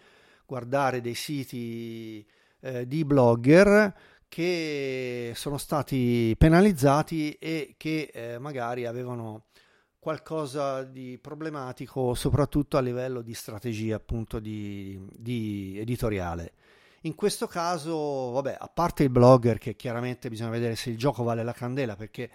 guardare 0.46 1.02
dei 1.02 1.14
siti 1.14 2.26
eh, 2.60 2.86
di 2.86 3.04
blogger 3.04 3.94
che 4.28 5.32
sono 5.34 5.58
stati 5.58 6.34
penalizzati 6.38 7.32
e 7.34 7.74
che 7.76 8.10
eh, 8.14 8.38
magari 8.38 8.86
avevano 8.86 9.44
qualcosa 10.02 10.82
di 10.82 11.16
problematico 11.22 12.14
soprattutto 12.14 12.76
a 12.76 12.80
livello 12.80 13.22
di 13.22 13.34
strategia 13.34 13.94
appunto 13.94 14.40
di, 14.40 15.00
di 15.16 15.78
editoriale. 15.78 16.54
In 17.02 17.14
questo 17.14 17.46
caso, 17.46 18.32
vabbè, 18.32 18.56
a 18.58 18.66
parte 18.66 19.04
il 19.04 19.10
blogger 19.10 19.58
che 19.58 19.76
chiaramente 19.76 20.28
bisogna 20.28 20.50
vedere 20.50 20.74
se 20.74 20.90
il 20.90 20.98
gioco 20.98 21.22
vale 21.22 21.44
la 21.44 21.52
candela 21.52 21.94
perché 21.94 22.28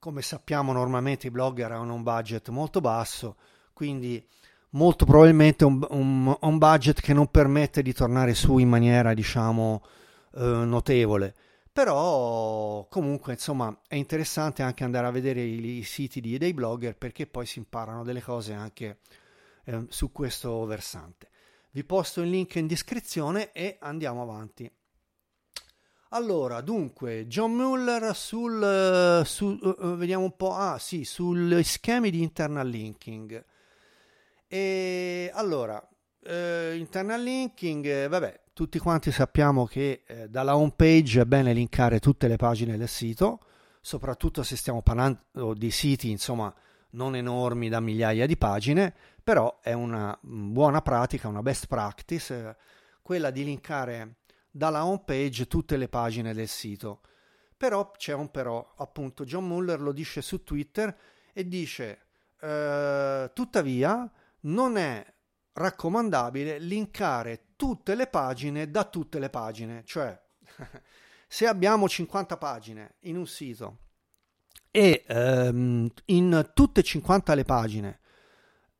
come 0.00 0.20
sappiamo 0.20 0.72
normalmente 0.72 1.28
i 1.28 1.30
blogger 1.30 1.70
hanno 1.70 1.94
un 1.94 2.02
budget 2.02 2.48
molto 2.48 2.80
basso, 2.80 3.36
quindi 3.72 4.26
molto 4.70 5.04
probabilmente 5.04 5.64
un, 5.64 5.86
un, 5.90 6.36
un 6.40 6.58
budget 6.58 7.00
che 7.00 7.12
non 7.12 7.28
permette 7.28 7.82
di 7.82 7.92
tornare 7.92 8.34
su 8.34 8.58
in 8.58 8.68
maniera 8.68 9.14
diciamo 9.14 9.80
eh, 10.34 10.40
notevole 10.40 11.34
però 11.80 12.86
comunque 12.90 13.32
insomma 13.32 13.80
è 13.88 13.94
interessante 13.94 14.62
anche 14.62 14.84
andare 14.84 15.06
a 15.06 15.10
vedere 15.10 15.40
i, 15.40 15.78
i 15.78 15.82
siti 15.82 16.20
di, 16.20 16.36
dei 16.36 16.52
blogger 16.52 16.94
perché 16.94 17.26
poi 17.26 17.46
si 17.46 17.58
imparano 17.58 18.04
delle 18.04 18.20
cose 18.20 18.52
anche 18.52 18.98
eh, 19.64 19.86
su 19.88 20.12
questo 20.12 20.66
versante. 20.66 21.30
Vi 21.70 21.82
posto 21.84 22.20
il 22.20 22.28
link 22.28 22.56
in 22.56 22.66
descrizione 22.66 23.50
e 23.52 23.78
andiamo 23.80 24.20
avanti. 24.20 24.70
Allora 26.10 26.60
dunque 26.60 27.26
John 27.26 27.54
Muller 27.54 28.14
sul, 28.14 29.22
su, 29.24 29.58
uh, 29.58 29.96
vediamo 29.96 30.24
un 30.24 30.36
po' 30.36 30.52
ah 30.52 30.78
sì 30.78 31.04
sugli 31.04 31.62
schemi 31.62 32.10
di 32.10 32.20
internal 32.20 32.68
linking. 32.68 33.42
E 34.46 35.30
allora 35.32 35.82
eh, 36.24 36.76
internal 36.76 37.22
linking 37.22 37.86
eh, 37.86 38.08
vabbè 38.08 38.40
tutti 38.60 38.78
quanti 38.78 39.10
sappiamo 39.10 39.64
che 39.64 40.02
eh, 40.06 40.28
dalla 40.28 40.54
home 40.54 40.74
page 40.76 41.22
è 41.22 41.24
bene 41.24 41.54
linkare 41.54 41.98
tutte 41.98 42.28
le 42.28 42.36
pagine 42.36 42.76
del 42.76 42.88
sito, 42.88 43.40
soprattutto 43.80 44.42
se 44.42 44.54
stiamo 44.54 44.82
parlando 44.82 45.54
di 45.54 45.70
siti 45.70 46.10
insomma 46.10 46.54
non 46.90 47.16
enormi 47.16 47.70
da 47.70 47.80
migliaia 47.80 48.26
di 48.26 48.36
pagine, 48.36 48.94
però 49.24 49.60
è 49.62 49.72
una 49.72 50.14
mm, 50.26 50.52
buona 50.52 50.82
pratica, 50.82 51.26
una 51.26 51.40
best 51.40 51.68
practice, 51.68 52.34
eh, 52.34 52.56
quella 53.00 53.30
di 53.30 53.44
linkare 53.44 54.16
dalla 54.50 54.84
home 54.84 55.04
page 55.06 55.46
tutte 55.46 55.78
le 55.78 55.88
pagine 55.88 56.34
del 56.34 56.48
sito. 56.48 57.00
Però 57.56 57.92
c'è 57.92 58.12
un 58.12 58.30
però, 58.30 58.74
appunto 58.76 59.24
John 59.24 59.48
Muller 59.48 59.80
lo 59.80 59.92
dice 59.92 60.20
su 60.20 60.44
Twitter 60.44 60.94
e 61.32 61.48
dice 61.48 62.08
eh, 62.38 63.30
tuttavia 63.32 64.12
non 64.40 64.76
è 64.76 65.02
raccomandabile 65.54 66.58
linkare 66.58 67.44
tutte 67.60 67.94
le 67.94 68.06
pagine 68.06 68.70
da 68.70 68.84
tutte 68.84 69.18
le 69.18 69.28
pagine, 69.28 69.82
cioè 69.84 70.18
se 71.28 71.46
abbiamo 71.46 71.86
50 71.86 72.38
pagine 72.38 72.94
in 73.00 73.18
un 73.18 73.26
sito 73.26 73.80
e 74.70 75.04
ehm, 75.06 75.90
in 76.06 76.50
tutte 76.54 76.80
e 76.80 76.82
50 76.82 77.34
le 77.34 77.44
pagine 77.44 77.98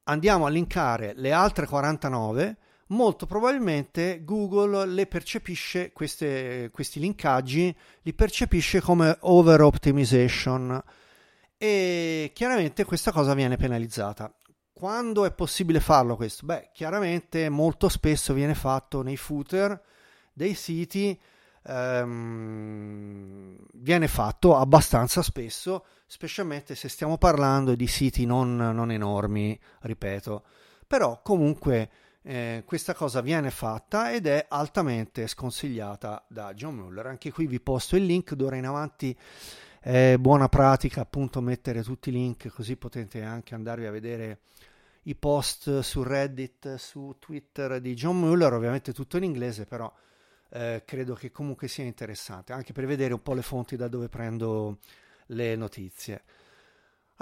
andiamo 0.04 0.46
a 0.46 0.48
linkare 0.48 1.12
le 1.14 1.30
altre 1.30 1.66
49, 1.66 2.56
molto 2.88 3.26
probabilmente 3.26 4.24
Google 4.24 4.86
le 4.86 5.06
percepisce 5.06 5.92
queste, 5.92 6.70
questi 6.72 7.00
linkaggi, 7.00 7.76
li 8.00 8.14
percepisce 8.14 8.80
come 8.80 9.14
over 9.20 9.60
optimization 9.60 10.82
e 11.58 12.30
chiaramente 12.34 12.84
questa 12.86 13.12
cosa 13.12 13.34
viene 13.34 13.58
penalizzata. 13.58 14.34
Quando 14.80 15.26
è 15.26 15.30
possibile 15.30 15.78
farlo 15.78 16.16
questo? 16.16 16.46
Beh, 16.46 16.70
chiaramente 16.72 17.50
molto 17.50 17.90
spesso 17.90 18.32
viene 18.32 18.54
fatto 18.54 19.02
nei 19.02 19.18
footer 19.18 19.78
dei 20.32 20.54
siti, 20.54 21.20
ehm, 21.64 23.58
viene 23.74 24.08
fatto 24.08 24.56
abbastanza 24.56 25.20
spesso, 25.20 25.84
specialmente 26.06 26.74
se 26.74 26.88
stiamo 26.88 27.18
parlando 27.18 27.74
di 27.74 27.86
siti 27.86 28.24
non, 28.24 28.56
non 28.56 28.90
enormi, 28.90 29.60
ripeto. 29.80 30.44
Però 30.86 31.20
comunque 31.22 31.90
eh, 32.22 32.62
questa 32.64 32.94
cosa 32.94 33.20
viene 33.20 33.50
fatta 33.50 34.10
ed 34.10 34.26
è 34.26 34.46
altamente 34.48 35.26
sconsigliata 35.26 36.24
da 36.26 36.54
John 36.54 36.76
Muller. 36.76 37.04
Anche 37.06 37.30
qui 37.30 37.46
vi 37.46 37.60
posto 37.60 37.96
il 37.96 38.06
link, 38.06 38.32
d'ora 38.32 38.56
in 38.56 38.64
avanti 38.64 39.14
è 39.78 40.16
buona 40.18 40.48
pratica 40.48 41.02
appunto 41.02 41.40
mettere 41.40 41.82
tutti 41.82 42.10
i 42.10 42.12
link 42.12 42.48
così 42.48 42.76
potete 42.76 43.22
anche 43.22 43.54
andarvi 43.54 43.86
a 43.86 43.90
vedere 43.90 44.40
i 45.04 45.14
post 45.14 45.80
su 45.80 46.02
Reddit, 46.02 46.74
su 46.76 47.16
Twitter 47.18 47.80
di 47.80 47.94
John 47.94 48.18
Muller, 48.18 48.52
ovviamente 48.52 48.92
tutto 48.92 49.16
in 49.16 49.24
inglese, 49.24 49.66
però 49.66 49.92
eh, 50.50 50.82
credo 50.84 51.14
che 51.14 51.30
comunque 51.30 51.68
sia 51.68 51.84
interessante, 51.84 52.52
anche 52.52 52.72
per 52.72 52.86
vedere 52.86 53.14
un 53.14 53.22
po' 53.22 53.34
le 53.34 53.42
fonti 53.42 53.76
da 53.76 53.88
dove 53.88 54.08
prendo 54.08 54.78
le 55.26 55.56
notizie. 55.56 56.22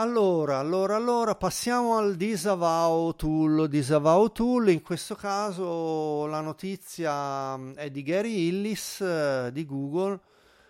Allora, 0.01 0.59
allora, 0.59 0.95
allora, 0.95 1.35
passiamo 1.35 1.97
al 1.97 2.15
disavow 2.15 3.17
tool. 3.17 3.69
Disavow 3.69 4.31
tool, 4.31 4.69
in 4.69 4.81
questo 4.81 5.17
caso 5.17 6.25
la 6.27 6.41
notizia 6.41 7.57
mm, 7.57 7.73
è 7.73 7.91
di 7.91 8.05
Gary 8.05 8.47
Illis 8.47 9.01
eh, 9.01 9.51
di 9.53 9.67
Google 9.67 10.21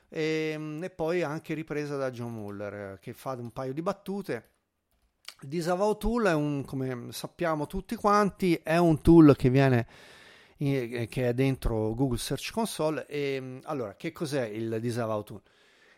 e, 0.09 0.55
mm, 0.57 0.83
e, 0.83 0.88
poi 0.88 1.23
anche 1.23 1.53
ripresa 1.53 1.97
da 1.97 2.11
John 2.11 2.33
Muller 2.33 2.75
eh, 2.75 2.99
che 3.00 3.12
fa 3.12 3.33
un 3.33 3.50
paio 3.53 3.75
di 3.75 3.83
battute. 3.83 4.53
Disavow 5.40 5.97
Tool 5.97 6.26
è 6.26 6.35
un, 6.35 6.64
come 6.64 7.12
sappiamo 7.12 7.68
tutti 7.68 7.95
quanti, 7.95 8.59
è 8.62 8.76
un 8.76 9.00
tool 9.00 9.37
che 9.37 9.50
viene 9.50 9.87
che 10.57 11.09
è 11.09 11.33
dentro 11.33 11.95
Google 11.95 12.18
Search 12.18 12.50
Console 12.50 13.07
e 13.07 13.61
allora 13.62 13.95
che 13.95 14.11
cos'è 14.11 14.45
il 14.47 14.78
Disavow 14.80 15.23
Tool? 15.23 15.40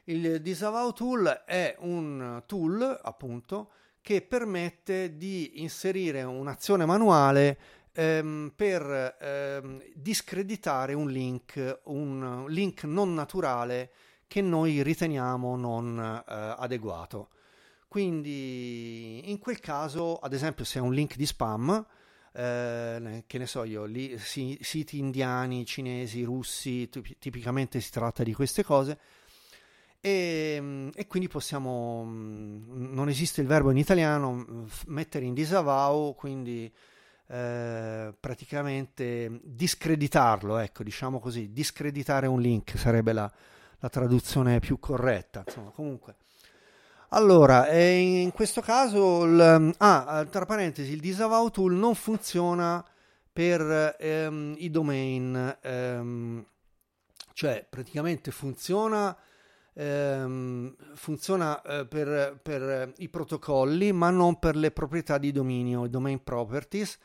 Il 0.05 0.43
Disavow 0.43 0.93
Tool 0.93 1.45
è 1.47 1.75
un 1.79 2.43
tool 2.45 3.01
appunto 3.03 3.71
che 4.03 4.21
permette 4.21 5.17
di 5.17 5.63
inserire 5.63 6.23
un'azione 6.23 6.85
manuale 6.85 7.59
ehm, 7.93 8.53
per 8.55 9.17
ehm, 9.19 9.83
discreditare 9.95 10.93
un 10.93 11.09
link, 11.09 11.81
un 11.85 12.45
link 12.49 12.85
non 12.85 13.15
naturale 13.15 13.91
che 14.27 14.43
noi 14.43 14.83
riteniamo 14.83 15.57
non 15.57 15.99
eh, 15.99 16.55
adeguato. 16.59 17.31
Quindi 17.91 19.29
in 19.33 19.41
quel 19.41 19.59
caso, 19.59 20.19
ad 20.19 20.33
esempio, 20.33 20.65
se 20.65 20.79
è 20.79 20.81
un 20.81 20.93
link 20.93 21.17
di 21.17 21.27
spam, 21.27 21.85
eh, 22.33 23.25
che 23.27 23.37
ne 23.37 23.47
so 23.47 23.65
io, 23.65 23.85
li, 23.85 24.17
si, 24.17 24.57
siti 24.61 24.99
indiani, 25.01 25.67
cinesi, 25.67 26.23
russi, 26.23 26.89
tipicamente 27.19 27.81
si 27.81 27.91
tratta 27.91 28.23
di 28.23 28.33
queste 28.33 28.63
cose. 28.63 28.97
E, 30.01 30.93
e, 30.95 31.07
quindi 31.09 31.27
possiamo, 31.27 32.05
mm, 32.05 32.95
non 32.95 33.09
esiste 33.09 33.41
il 33.41 33.49
verbo 33.49 33.73
in 33.73 33.79
italiano, 33.79 34.69
mettere 34.87 35.25
in 35.25 35.35
disavow, 35.35 36.15
quindi 36.15 36.73
eh, 37.27 38.15
praticamente 38.21 39.41
discreditarlo, 39.43 40.59
ecco, 40.59 40.85
diciamo 40.85 41.19
così, 41.19 41.53
discreditare 41.53 42.29
un 42.29 42.41
link 42.41 42.79
sarebbe 42.79 43.13
la, 43.13 43.29
la 43.81 43.89
traduzione 43.89 44.61
più 44.61 44.79
corretta. 44.79 45.43
Insomma, 45.45 45.71
comunque. 45.71 46.15
Allora, 47.13 47.69
in 47.73 48.31
questo 48.31 48.61
caso, 48.61 49.25
il, 49.25 49.75
ah, 49.79 50.27
tra 50.31 50.47
parentesi, 50.47 50.93
il 50.93 51.01
disavow 51.01 51.49
tool 51.51 51.73
non 51.73 51.97
funziona 51.97 52.85
per 53.33 53.97
ehm, 53.99 54.55
i 54.59 54.71
domain, 54.71 55.59
ehm, 55.61 56.45
cioè 57.33 57.67
praticamente 57.69 58.31
funziona, 58.31 59.17
ehm, 59.73 60.77
funziona 60.95 61.61
eh, 61.63 61.87
per, 61.87 62.39
per, 62.41 62.93
i 62.99 63.09
protocolli, 63.09 63.91
ma 63.91 64.11
non 64.11 64.39
per 64.39 64.55
le 64.55 64.71
proprietà 64.71 65.19
di 65.19 65.33
dominio, 65.33 65.87
i 65.87 65.91
domain 65.91 66.23
properties, 66.23 66.97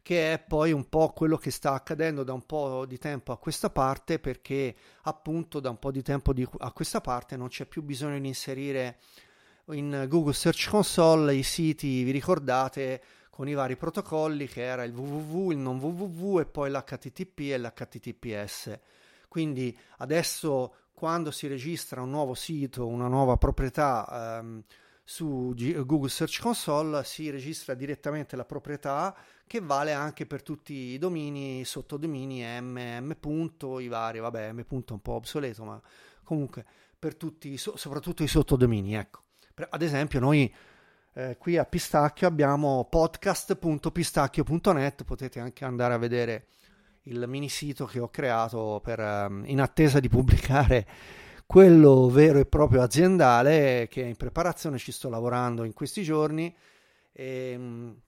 che 0.00 0.32
è 0.32 0.38
poi 0.38 0.72
un 0.72 0.88
po' 0.88 1.12
quello 1.12 1.36
che 1.36 1.50
sta 1.50 1.74
accadendo 1.74 2.24
da 2.24 2.32
un 2.32 2.46
po' 2.46 2.86
di 2.86 2.96
tempo 2.96 3.32
a 3.32 3.38
questa 3.38 3.68
parte, 3.68 4.18
perché 4.18 4.74
appunto 5.02 5.60
da 5.60 5.68
un 5.68 5.78
po' 5.78 5.90
di 5.90 6.00
tempo 6.00 6.32
di, 6.32 6.48
a 6.60 6.72
questa 6.72 7.02
parte 7.02 7.36
non 7.36 7.48
c'è 7.48 7.66
più 7.66 7.82
bisogno 7.82 8.18
di 8.18 8.26
inserire 8.26 8.98
in 9.68 10.06
Google 10.08 10.32
Search 10.32 10.68
Console 10.68 11.34
i 11.34 11.42
siti, 11.42 12.02
vi 12.02 12.10
ricordate, 12.10 13.02
con 13.30 13.48
i 13.48 13.54
vari 13.54 13.76
protocolli 13.76 14.46
che 14.46 14.62
era 14.62 14.84
il 14.84 14.92
www, 14.92 15.52
il 15.52 15.58
non 15.58 15.78
www 15.78 16.40
e 16.40 16.46
poi 16.46 16.70
l'HTTP 16.70 17.38
e 17.40 17.58
l'HTTPS. 17.58 18.78
Quindi 19.28 19.76
adesso 19.98 20.74
quando 20.92 21.30
si 21.30 21.46
registra 21.46 22.02
un 22.02 22.10
nuovo 22.10 22.34
sito, 22.34 22.86
una 22.86 23.06
nuova 23.06 23.36
proprietà 23.38 24.38
ehm, 24.40 24.62
su 25.02 25.52
G- 25.54 25.82
Google 25.84 26.10
Search 26.10 26.40
Console, 26.40 27.02
si 27.04 27.30
registra 27.30 27.72
direttamente 27.72 28.36
la 28.36 28.44
proprietà 28.44 29.16
che 29.46 29.60
vale 29.60 29.92
anche 29.92 30.26
per 30.26 30.42
tutti 30.42 30.74
i 30.74 30.98
domini, 30.98 31.64
sottodomini 31.64 32.42
m, 32.60 32.78
m. 33.00 33.78
i 33.78 33.88
vari, 33.88 34.18
vabbè, 34.18 34.52
m. 34.52 34.60
è 34.60 34.64
un 34.68 35.00
po' 35.00 35.12
obsoleto, 35.12 35.64
ma 35.64 35.80
comunque 36.22 36.66
per 36.98 37.16
tutti, 37.16 37.56
so- 37.56 37.76
soprattutto 37.76 38.22
i 38.22 38.28
sottodomini, 38.28 38.94
ecco. 38.94 39.22
Ad 39.68 39.82
esempio, 39.82 40.20
noi 40.20 40.52
eh, 41.14 41.36
qui 41.38 41.56
a 41.56 41.64
Pistacchio 41.64 42.26
abbiamo 42.26 42.86
podcast.pistacchio.net, 42.88 45.04
potete 45.04 45.40
anche 45.40 45.64
andare 45.64 45.94
a 45.94 45.98
vedere 45.98 46.46
il 47.04 47.24
mini 47.26 47.48
sito 47.48 47.86
che 47.86 47.98
ho 47.98 48.10
creato 48.10 48.80
per, 48.82 49.00
um, 49.00 49.42
in 49.46 49.60
attesa 49.60 50.00
di 50.00 50.08
pubblicare 50.08 50.86
quello 51.46 52.08
vero 52.08 52.38
e 52.38 52.46
proprio 52.46 52.82
aziendale 52.82 53.88
che 53.90 54.02
è 54.02 54.06
in 54.06 54.16
preparazione, 54.16 54.78
ci 54.78 54.92
sto 54.92 55.08
lavorando 55.08 55.64
in 55.64 55.72
questi 55.72 56.02
giorni 56.02 56.54
e, 57.12 57.50
ehm, 57.52 58.00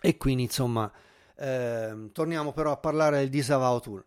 e 0.00 0.16
quindi 0.16 0.44
insomma 0.44 0.90
eh, 1.36 2.08
torniamo 2.12 2.52
però 2.52 2.72
a 2.72 2.78
parlare 2.78 3.18
del 3.18 3.28
disavow 3.28 3.80
tool. 3.80 4.04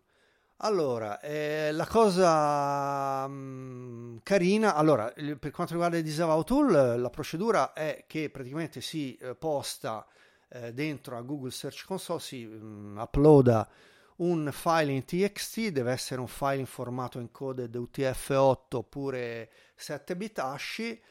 Allora, 0.58 1.20
eh, 1.20 1.72
la 1.72 1.86
cosa 1.86 3.26
mh, 3.26 3.34
mm, 3.34 4.16
carina, 4.22 4.74
allora, 4.74 5.12
per 5.38 5.50
quanto 5.50 5.72
riguarda 5.72 5.96
il 5.96 6.04
Disavow 6.04 6.42
Tool, 6.42 7.00
la 7.00 7.10
procedura 7.10 7.72
è 7.72 8.04
che 8.06 8.30
praticamente 8.30 8.80
si 8.80 9.16
eh, 9.16 9.34
posta 9.34 10.06
eh, 10.48 10.72
dentro 10.72 11.16
a 11.16 11.22
Google 11.22 11.50
Search 11.50 11.84
Console, 11.84 12.20
si 12.20 12.44
mh, 12.46 12.64
mm, 12.64 12.98
uploada 12.98 13.68
un 14.16 14.48
file 14.52 14.92
in 14.92 15.04
TXT, 15.04 15.68
deve 15.68 15.90
essere 15.90 16.20
un 16.20 16.28
file 16.28 16.58
in 16.58 16.66
formato 16.66 17.18
encoded 17.18 17.74
UTF-8 17.74 18.76
oppure 18.76 19.50
7 19.74 20.16
bit 20.16 20.38
ASCII 20.38 21.02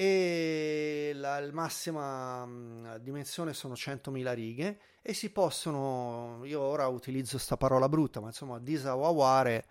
e 0.00 1.10
la, 1.16 1.44
massima 1.50 2.46
dimensione 3.00 3.52
sono 3.52 3.74
100.000 3.74 4.32
righe 4.32 4.78
e 5.02 5.12
si 5.12 5.30
possono, 5.30 6.42
io 6.44 6.60
ora 6.60 6.86
utilizzo 6.86 7.32
questa 7.32 7.56
parola 7.56 7.88
brutta, 7.88 8.20
ma 8.20 8.28
insomma 8.28 8.60
disawaware, 8.60 9.66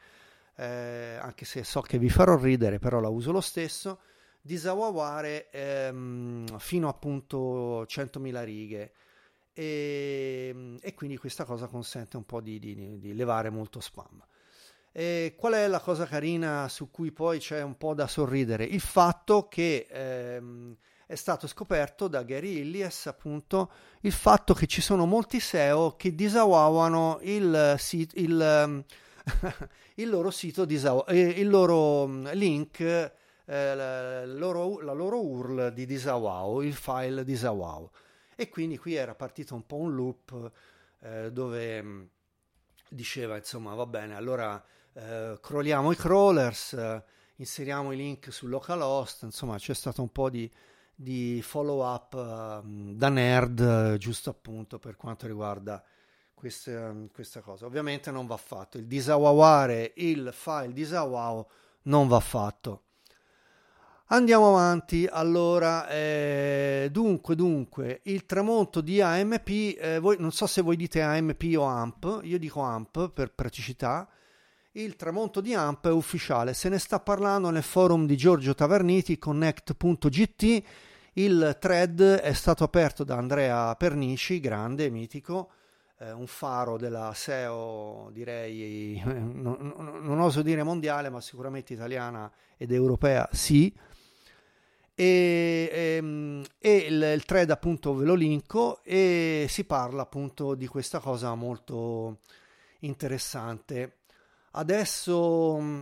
eh, 0.57 1.17
anche 1.21 1.45
se 1.45 1.63
so 1.63 1.79
che 1.79 1.97
vi 1.97 2.09
farò 2.09 2.35
ridere, 2.37 2.77
però 2.77 2.99
la 2.99 3.07
uso 3.07 3.31
lo 3.31 3.39
stesso, 3.39 3.99
disawaware 4.41 5.49
ehm, 5.49 6.57
fino 6.57 6.89
appunto 6.89 7.85
100.000 7.85 8.43
righe. 8.43 8.91
E, 9.53 10.77
e, 10.81 10.93
quindi 10.93 11.15
questa 11.15 11.45
cosa 11.45 11.67
consente 11.67 12.17
un 12.17 12.25
po' 12.25 12.41
di, 12.41 12.59
di, 12.59 12.99
di 12.99 13.13
levare 13.15 13.49
molto 13.49 13.79
spam. 13.79 14.21
E 14.99 15.35
qual 15.37 15.53
è 15.53 15.67
la 15.67 15.79
cosa 15.79 16.07
carina 16.07 16.67
su 16.69 16.89
cui 16.89 17.11
poi 17.11 17.37
c'è 17.37 17.61
un 17.61 17.77
po' 17.77 17.93
da 17.93 18.07
sorridere? 18.07 18.63
Il 18.63 18.79
fatto 18.79 19.47
che 19.47 19.85
ehm, 19.87 20.75
è 21.05 21.13
stato 21.13 21.45
scoperto 21.45 22.07
da 22.07 22.23
Gary 22.23 22.61
Illies 22.61 23.05
appunto 23.05 23.71
il 24.01 24.11
fatto 24.11 24.55
che 24.55 24.65
ci 24.65 24.81
sono 24.81 25.05
molti 25.05 25.39
SEO 25.39 25.95
che 25.97 26.15
disawavano 26.15 27.19
il, 27.21 27.75
sit- 27.77 28.17
il, 28.17 28.83
il 29.93 30.09
loro 30.09 30.31
sito, 30.31 30.65
disaw- 30.65 31.07
eh, 31.11 31.29
il 31.41 31.47
loro 31.47 32.07
mm, 32.07 32.27
link, 32.31 32.79
eh, 32.79 33.11
la, 33.45 34.25
loro, 34.25 34.81
la 34.81 34.93
loro 34.93 35.23
URL 35.23 35.73
di 35.73 35.85
disavow, 35.85 36.61
il 36.61 36.73
file 36.73 37.23
disavow. 37.23 37.87
E 38.35 38.49
quindi 38.49 38.79
qui 38.79 38.95
era 38.95 39.13
partito 39.13 39.53
un 39.53 39.63
po' 39.63 39.75
un 39.75 39.93
loop 39.93 40.51
eh, 41.01 41.31
dove 41.31 41.83
mm, 41.83 42.03
diceva 42.89 43.35
insomma 43.37 43.75
va 43.75 43.85
bene 43.85 44.15
allora 44.15 44.59
eh, 44.97 45.37
crolliamo 45.39 45.91
i 45.91 45.95
crawlers, 45.95 46.73
eh, 46.73 47.03
inseriamo 47.35 47.91
i 47.91 47.95
link 47.95 48.33
su 48.33 48.47
localhost, 48.47 49.23
insomma 49.23 49.57
c'è 49.57 49.75
stato 49.75 50.01
un 50.01 50.11
po' 50.11 50.31
di, 50.31 50.51
di 50.95 51.39
follow 51.43 51.85
up 51.85 52.13
uh, 52.15 52.95
da 52.95 53.09
nerd, 53.09 53.97
giusto 53.97 54.31
appunto 54.31 54.79
per 54.79 54.95
quanto 54.95 55.27
riguarda 55.27 55.83
questa, 56.33 56.95
questa 57.13 57.41
cosa. 57.41 57.67
Ovviamente 57.67 58.09
non 58.09 58.25
va 58.25 58.37
fatto, 58.37 58.79
il 58.79 58.87
disawaware 58.87 59.93
il 59.97 60.31
file 60.33 60.73
disawaw 60.73 61.47
non 61.83 62.07
va 62.07 62.19
fatto. 62.19 62.81
Andiamo 64.09 64.47
avanti, 64.47 65.05
allora, 65.05 65.87
eh, 65.89 66.87
dunque, 66.91 67.35
dunque, 67.35 67.99
il 68.05 68.25
tramonto 68.25 68.81
di 68.81 69.01
AMP, 69.01 69.49
eh, 69.49 69.99
voi, 69.99 70.15
non 70.17 70.31
so 70.31 70.47
se 70.47 70.61
voi 70.61 70.77
dite 70.77 71.01
AMP 71.01 71.53
o 71.57 71.63
AMP, 71.63 72.21
io 72.23 72.39
dico 72.39 72.61
AMP 72.61 73.09
per 73.09 73.33
praticità, 73.33 74.07
il 74.83 74.95
tramonto 74.95 75.41
di 75.41 75.55
AMP 75.55 75.87
è 75.87 75.91
ufficiale, 75.91 76.53
se 76.53 76.69
ne 76.69 76.77
sta 76.77 76.99
parlando 76.99 77.49
nel 77.49 77.63
forum 77.63 78.05
di 78.05 78.15
Giorgio 78.15 78.53
Taverniti, 78.53 79.17
connect.gt, 79.17 80.63
il 81.13 81.57
thread 81.59 82.01
è 82.01 82.33
stato 82.33 82.63
aperto 82.63 83.03
da 83.03 83.15
Andrea 83.17 83.75
Pernici, 83.75 84.39
grande, 84.39 84.91
mitico, 84.91 85.49
eh, 85.97 86.11
un 86.11 86.27
faro 86.27 86.77
della 86.77 87.11
SEO, 87.15 88.09
direi, 88.11 89.01
non, 89.03 89.73
non, 90.01 90.19
oso 90.19 90.43
dire 90.43 90.61
mondiale, 90.61 91.09
ma 91.09 91.21
sicuramente 91.21 91.73
italiana 91.73 92.31
ed 92.55 92.71
europea 92.71 93.27
sì. 93.31 93.73
E, 94.93 95.69
e, 95.71 95.95
ehm, 95.95 96.43
e 96.59 96.75
il, 96.75 97.01
il, 97.01 97.25
thread 97.25 97.49
appunto 97.49 97.95
ve 97.95 98.05
lo 98.05 98.15
linko 98.15 98.81
e 98.83 99.45
si 99.47 99.63
parla 99.63 100.03
appunto 100.03 100.53
di 100.53 100.67
questa 100.67 100.99
cosa 100.99 101.33
molto 101.33 102.19
interessante. 102.79 103.97
Adesso 104.57 105.59
mm, 105.59 105.81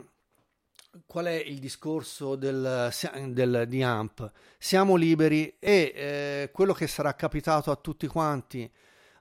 qual 1.05 1.25
è 1.27 1.35
il 1.35 1.59
discorso 1.59 2.35
del, 2.35 2.91
del, 3.29 3.65
di 3.69 3.81
AMP? 3.81 4.29
Siamo 4.57 4.95
liberi 4.95 5.55
e 5.59 5.93
eh, 5.95 6.49
quello 6.51 6.73
che 6.73 6.85
sarà 6.85 7.15
capitato 7.15 7.71
a 7.71 7.77
tutti 7.77 8.05
quanti 8.07 8.69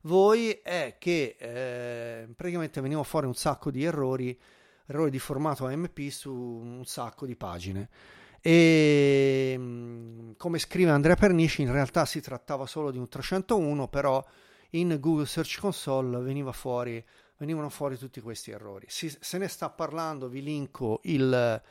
voi 0.03 0.51
è 0.61 0.97
che 0.99 1.37
eh, 1.39 2.29
praticamente 2.35 2.81
veniva 2.81 3.05
fuori 3.05 3.27
un 3.27 3.35
sacco 3.35 3.71
di 3.71 3.85
errori, 3.85 4.37
errori 4.87 5.11
di 5.11 5.21
formato 5.21 5.67
AMP 5.67 6.09
su 6.09 6.33
un 6.33 6.85
sacco 6.85 7.25
di 7.25 7.37
pagine. 7.37 7.89
E 8.41 9.55
mm, 9.57 10.33
come 10.37 10.59
scrive 10.59 10.91
Andrea 10.91 11.15
Pernici, 11.15 11.63
in 11.63 11.71
realtà 11.71 12.05
si 12.07 12.21
trattava 12.21 12.67
solo 12.67 12.91
di 12.91 12.99
un 12.99 13.09
301, 13.09 13.87
però 13.87 14.23
in 14.71 14.97
Google 14.99 15.27
Search 15.27 15.61
Console 15.61 16.19
veniva 16.19 16.51
fuori 16.51 17.03
venivano 17.37 17.69
fuori 17.69 17.97
tutti 17.99 18.21
questi 18.21 18.51
errori. 18.51 18.87
Si, 18.89 19.15
se 19.19 19.39
ne 19.39 19.49
sta 19.49 19.71
parlando, 19.71 20.29
vi 20.29 20.43
linko 20.43 21.01
il, 21.05 21.63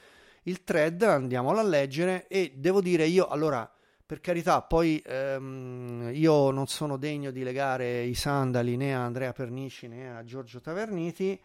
il 0.43 0.63
thread, 0.63 1.01
andiamolo 1.03 1.59
a 1.59 1.63
leggere 1.63 2.27
e 2.27 2.53
devo 2.55 2.81
dire 2.81 3.05
io, 3.05 3.27
allora, 3.27 3.69
per 4.05 4.19
carità, 4.19 4.61
poi 4.61 5.01
ehm, 5.05 6.11
io 6.13 6.51
non 6.51 6.67
sono 6.67 6.97
degno 6.97 7.31
di 7.31 7.43
legare 7.43 8.03
i 8.03 8.13
sandali 8.13 8.75
né 8.75 8.93
a 8.95 9.03
Andrea 9.03 9.31
Pernici 9.31 9.87
né 9.87 10.15
a 10.15 10.23
Giorgio 10.23 10.59
Taverniti, 10.59 11.41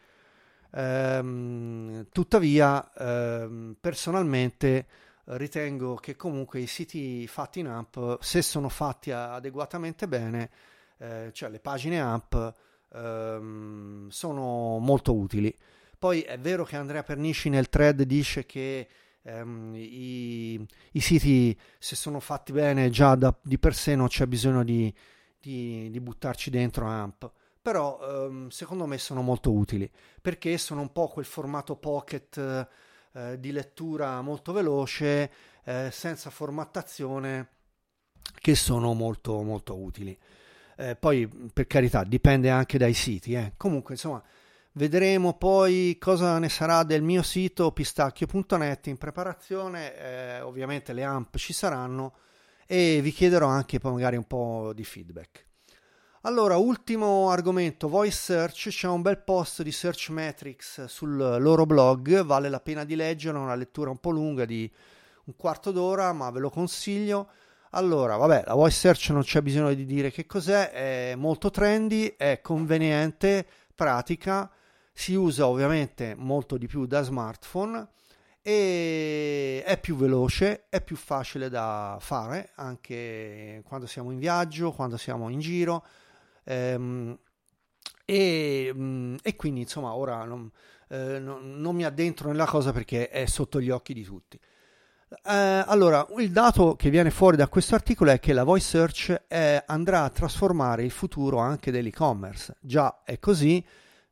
ehm, 0.72 2.08
tuttavia 2.10 2.92
ehm, 2.94 3.76
personalmente 3.80 4.86
ritengo 5.30 5.94
che 5.96 6.16
comunque 6.16 6.60
i 6.60 6.66
siti 6.66 7.26
fatti 7.26 7.60
in 7.60 7.68
AMP, 7.68 8.18
se 8.20 8.42
sono 8.42 8.68
fatti 8.68 9.10
adeguatamente 9.10 10.08
bene, 10.08 10.50
eh, 10.98 11.30
cioè 11.32 11.50
le 11.50 11.60
pagine 11.60 12.00
AMP, 12.00 12.54
ehm, 12.92 14.08
sono 14.08 14.78
molto 14.78 15.14
utili. 15.14 15.54
Poi 15.98 16.22
è 16.22 16.38
vero 16.38 16.64
che 16.64 16.76
Andrea 16.76 17.02
Pernici 17.02 17.48
nel 17.48 17.68
thread 17.68 18.02
dice 18.02 18.46
che 18.46 18.88
ehm, 19.22 19.74
i, 19.74 20.66
i, 20.92 21.00
siti, 21.00 21.58
se 21.78 21.96
sono 21.96 22.20
fatti 22.20 22.52
bene, 22.52 22.90
già 22.90 23.14
da, 23.14 23.36
di 23.42 23.58
per 23.58 23.74
sé 23.74 23.94
non 23.96 24.08
c'è 24.08 24.26
bisogno 24.26 24.64
di, 24.64 24.92
di, 25.40 25.90
di 25.90 26.00
buttarci 26.00 26.50
dentro 26.50 26.86
AMP. 26.86 27.30
Però 27.60 27.98
ehm, 28.00 28.48
secondo 28.48 28.86
me 28.86 28.98
sono 28.98 29.20
molto 29.20 29.52
utili 29.52 29.90
perché 30.22 30.56
sono 30.58 30.80
un 30.80 30.92
po' 30.92 31.08
quel 31.08 31.26
formato 31.26 31.76
pocket 31.76 32.68
eh, 33.12 33.38
di 33.40 33.52
lettura 33.52 34.20
molto 34.22 34.52
veloce, 34.52 35.30
eh, 35.64 35.90
senza 35.92 36.30
formattazione, 36.30 37.48
che 38.40 38.54
sono 38.54 38.94
molto 38.94 39.42
molto 39.42 39.76
utili. 39.76 40.16
Eh, 40.78 40.96
poi 40.96 41.28
per 41.52 41.66
carità 41.66 42.04
dipende 42.04 42.50
anche 42.50 42.78
dai 42.78 42.94
siti. 42.94 43.34
Eh. 43.34 43.52
Comunque 43.56 43.94
insomma 43.94 44.22
Vedremo 44.78 45.34
poi 45.34 45.96
cosa 45.98 46.38
ne 46.38 46.48
sarà 46.48 46.84
del 46.84 47.02
mio 47.02 47.22
sito 47.22 47.72
pistacchio.net 47.72 48.86
in 48.86 48.96
preparazione, 48.96 49.96
eh, 49.96 50.40
ovviamente 50.40 50.92
le 50.92 51.02
amp 51.02 51.36
ci 51.36 51.52
saranno 51.52 52.14
e 52.64 53.00
vi 53.02 53.10
chiederò 53.10 53.48
anche 53.48 53.80
poi 53.80 53.94
magari 53.94 54.16
un 54.16 54.26
po' 54.28 54.72
di 54.76 54.84
feedback. 54.84 55.46
Allora, 56.22 56.58
ultimo 56.58 57.28
argomento, 57.30 57.88
voice 57.88 58.16
search, 58.16 58.68
c'è 58.68 58.86
un 58.86 59.02
bel 59.02 59.18
post 59.18 59.62
di 59.62 59.72
Search 59.72 60.10
Metrics 60.10 60.84
sul 60.84 61.16
loro 61.16 61.66
blog, 61.66 62.22
vale 62.22 62.48
la 62.48 62.60
pena 62.60 62.84
di 62.84 62.94
leggere, 62.94 63.36
una 63.36 63.56
lettura 63.56 63.90
un 63.90 63.98
po' 63.98 64.10
lunga 64.10 64.44
di 64.44 64.70
un 65.24 65.34
quarto 65.34 65.72
d'ora, 65.72 66.12
ma 66.12 66.30
ve 66.30 66.38
lo 66.38 66.50
consiglio. 66.50 67.30
Allora, 67.72 68.16
vabbè, 68.16 68.44
la 68.46 68.54
voice 68.54 68.76
search 68.76 69.10
non 69.10 69.22
c'è 69.22 69.42
bisogno 69.42 69.74
di 69.74 69.84
dire 69.84 70.10
che 70.10 70.24
cos'è, 70.24 70.70
è 70.70 71.14
molto 71.16 71.50
trendy, 71.50 72.14
è 72.16 72.40
conveniente, 72.42 73.46
pratica, 73.74 74.50
si 74.92 75.14
usa 75.14 75.46
ovviamente 75.46 76.14
molto 76.16 76.56
di 76.56 76.66
più 76.66 76.86
da 76.86 77.02
smartphone 77.02 77.88
e 78.42 79.62
è 79.64 79.78
più 79.78 79.96
veloce, 79.96 80.64
è 80.70 80.80
più 80.80 80.96
facile 80.96 81.48
da 81.50 81.98
fare 82.00 82.52
anche 82.54 83.62
quando 83.66 83.86
siamo 83.86 84.10
in 84.10 84.18
viaggio, 84.18 84.72
quando 84.72 84.96
siamo 84.96 85.28
in 85.28 85.38
giro. 85.38 85.84
Ehm, 86.44 87.18
e, 88.04 88.70
mm, 88.74 89.16
e, 89.22 89.36
quindi 89.36 89.60
insomma 89.60 89.94
ora 89.94 90.24
non, 90.24 90.50
eh, 90.88 91.18
non, 91.18 91.60
non, 91.60 91.76
mi 91.76 91.84
addentro 91.84 92.28
nella 92.30 92.46
cosa 92.46 92.72
perché 92.72 93.10
è 93.10 93.26
sotto 93.26 93.60
gli 93.60 93.68
occhi 93.70 93.92
di 93.92 94.02
tutti. 94.02 94.40
Eh, 95.10 95.32
allora, 95.32 96.06
il 96.18 96.30
dato 96.30 96.76
che 96.76 96.90
viene 96.90 97.10
fuori 97.10 97.36
da 97.36 97.48
questo 97.48 97.74
articolo 97.74 98.10
è 98.10 98.20
che 98.20 98.34
la 98.34 98.44
voice 98.44 98.66
search 98.66 99.22
è, 99.26 99.62
andrà 99.66 100.02
a 100.02 100.10
trasformare 100.10 100.84
il 100.84 100.90
futuro 100.90 101.38
anche 101.38 101.70
dell'e-commerce. 101.70 102.56
Già 102.60 103.02
è 103.04 103.18
così, 103.18 103.64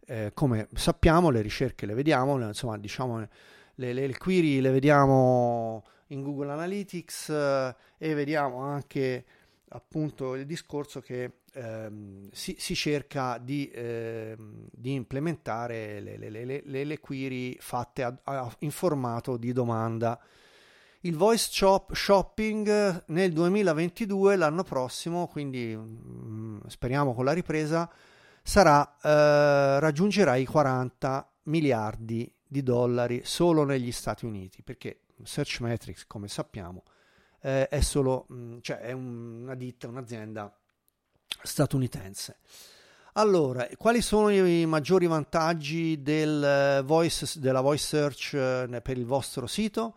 eh, 0.06 0.30
come 0.32 0.68
sappiamo 0.74 1.28
le 1.30 1.42
ricerche 1.42 1.85
le 1.85 1.94
vediamo, 1.94 2.40
insomma 2.46 2.78
diciamo 2.78 3.18
le, 3.18 3.92
le, 3.92 4.06
le 4.06 4.16
query 4.16 4.61
le 4.61 4.70
vediamo 4.70 5.85
in 6.09 6.22
Google 6.22 6.52
Analytics 6.52 7.28
eh, 7.28 7.76
e 7.98 8.14
vediamo 8.14 8.61
anche 8.61 9.24
appunto 9.68 10.35
il 10.35 10.46
discorso 10.46 11.00
che 11.00 11.40
ehm, 11.52 12.28
si, 12.32 12.54
si, 12.59 12.74
cerca 12.74 13.38
di, 13.38 13.70
ehm, 13.74 14.68
di 14.70 14.94
implementare 14.94 16.00
le, 16.00 16.16
le, 16.16 16.85
le, 16.85 16.98
query 17.00 17.56
fatte 17.59 18.02
a, 18.02 18.18
a, 18.22 18.54
in 18.61 18.70
formato 18.70 19.37
di 19.37 19.52
domanda. 19.52 20.18
Il 21.07 21.14
voice 21.14 21.47
shop, 21.53 21.95
shopping 21.95 23.05
nel 23.07 23.33
2022, 23.33 24.35
l'anno 24.35 24.64
prossimo, 24.64 25.29
quindi 25.29 25.73
mm, 25.77 26.62
speriamo 26.66 27.14
con 27.14 27.25
la 27.25 27.31
ripresa, 27.31 27.88
sarà, 28.42 28.97
eh, 29.01 29.79
raggiungerà 29.79 30.35
i 30.35 30.45
40 30.45 31.33
miliardi 31.45 32.29
di 32.45 32.61
dollari 32.64 33.21
solo 33.23 33.62
negli 33.62 33.92
Stati 33.92 34.25
Uniti, 34.25 34.64
perché 34.64 35.03
Search 35.23 35.61
Metrics, 35.61 36.09
come 36.09 36.27
sappiamo, 36.27 36.83
eh, 37.40 37.69
è 37.69 37.81
solo, 37.83 38.27
mm, 38.33 38.59
cioè 38.62 38.79
è 38.79 38.90
una 38.90 39.55
ditta, 39.55 39.87
un'azienda 39.87 40.53
statunitense. 41.40 42.38
Allora, 43.12 43.69
quali 43.77 44.03
sono 44.03 44.29
i 44.31 44.66
maggiori 44.66 45.07
vantaggi 45.07 46.03
del 46.03 46.83
voice, 46.85 47.38
della 47.38 47.61
voice 47.61 47.85
search 47.85 48.35
eh, 48.35 48.81
per 48.83 48.99
il 48.99 49.07
vostro 49.07 49.47
sito? 49.47 49.95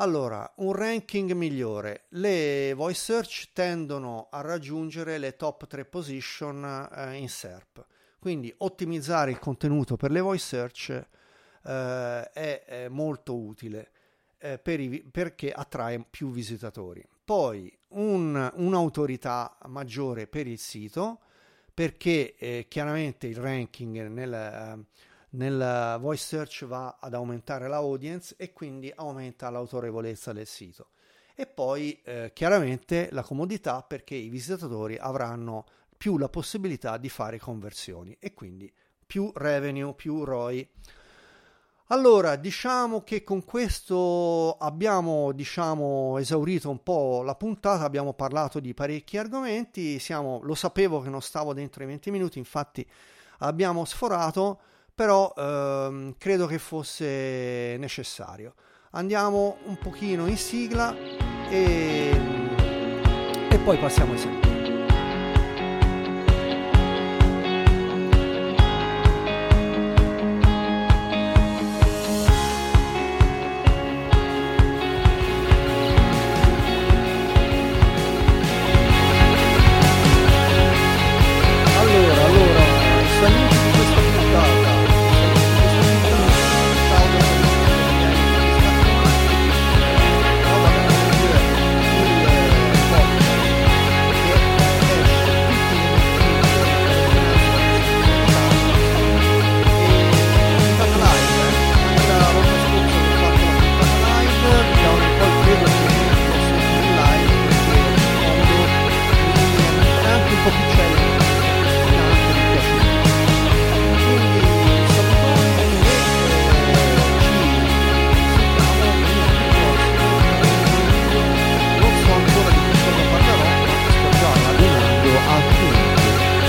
Allora, 0.00 0.48
un 0.58 0.74
ranking 0.74 1.32
migliore. 1.32 2.04
Le 2.10 2.72
voice 2.74 3.00
search 3.00 3.50
tendono 3.52 4.28
a 4.30 4.42
raggiungere 4.42 5.18
le 5.18 5.34
top 5.34 5.66
3 5.66 5.86
position 5.86 6.88
eh, 6.94 7.14
in 7.16 7.28
SERP. 7.28 7.84
Quindi 8.20 8.54
ottimizzare 8.58 9.32
il 9.32 9.40
contenuto 9.40 9.96
per 9.96 10.12
le 10.12 10.20
voice 10.20 10.44
search 10.44 10.90
eh, 10.90 12.30
è, 12.32 12.64
è, 12.64 12.88
molto 12.88 13.36
utile 13.36 13.90
eh, 14.38 14.58
per 14.58 14.78
i, 14.78 15.02
perché 15.02 15.50
attrae 15.50 16.04
più 16.08 16.30
visitatori. 16.30 17.04
Poi 17.24 17.76
un, 17.88 18.52
un'autorità 18.54 19.58
maggiore 19.66 20.28
per 20.28 20.46
il 20.46 20.58
sito 20.58 21.22
perché 21.74 22.36
eh, 22.36 22.66
chiaramente 22.68 23.26
il 23.26 23.36
ranking 23.36 24.06
nel 24.06 24.86
nel 25.30 25.98
voice 26.00 26.22
search 26.22 26.64
va 26.64 26.98
ad 27.00 27.14
aumentare 27.14 27.68
l'audience 27.68 28.34
e 28.38 28.52
quindi 28.52 28.92
aumenta 28.94 29.50
l'autorevolezza 29.50 30.32
del 30.32 30.46
sito. 30.46 30.90
E 31.34 31.46
poi 31.46 32.00
eh, 32.02 32.32
chiaramente 32.34 33.08
la 33.12 33.22
comodità 33.22 33.82
perché 33.82 34.14
i 34.14 34.28
visitatori 34.28 34.96
avranno 34.96 35.66
più 35.96 36.16
la 36.16 36.28
possibilità 36.28 36.96
di 36.96 37.08
fare 37.08 37.38
conversioni 37.38 38.16
e 38.18 38.34
quindi 38.34 38.72
più 39.06 39.30
revenue, 39.34 39.94
più 39.94 40.24
ROI. 40.24 40.68
Allora, 41.90 42.36
diciamo 42.36 43.02
che 43.02 43.24
con 43.24 43.44
questo 43.44 44.56
abbiamo 44.58 45.32
diciamo, 45.32 46.18
esaurito 46.18 46.68
un 46.68 46.82
po' 46.82 47.22
la 47.22 47.34
puntata, 47.34 47.84
abbiamo 47.84 48.12
parlato 48.12 48.60
di 48.60 48.74
parecchi 48.74 49.16
argomenti, 49.16 49.98
siamo, 49.98 50.40
lo 50.42 50.54
sapevo 50.54 51.00
che 51.00 51.08
non 51.08 51.22
stavo 51.22 51.54
dentro 51.54 51.82
i 51.82 51.86
20 51.86 52.10
minuti, 52.10 52.38
infatti 52.38 52.86
abbiamo 53.38 53.86
sforato 53.86 54.60
però 54.98 55.32
ehm, 55.36 56.16
credo 56.18 56.46
che 56.46 56.58
fosse 56.58 57.76
necessario. 57.78 58.54
Andiamo 58.90 59.58
un 59.66 59.78
pochino 59.78 60.26
in 60.26 60.36
sigla 60.36 60.92
e, 61.48 62.10
e 63.48 63.58
poi 63.58 63.78
passiamo 63.78 64.10
ai 64.10 64.18
saluti. 64.18 64.57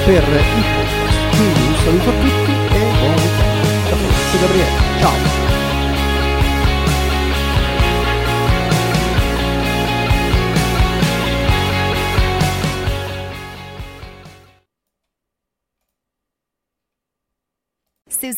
Per 0.09 0.23
il 0.23 0.65
podcast. 0.75 1.37
Quindi 1.37 1.59
un 1.67 1.75
saluto 1.75 2.09
a 2.09 2.13
tutti 2.13 2.51
e 2.51 2.85
buon 2.97 3.15
Gabriele. 4.41 4.88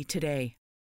today. 0.00 0.56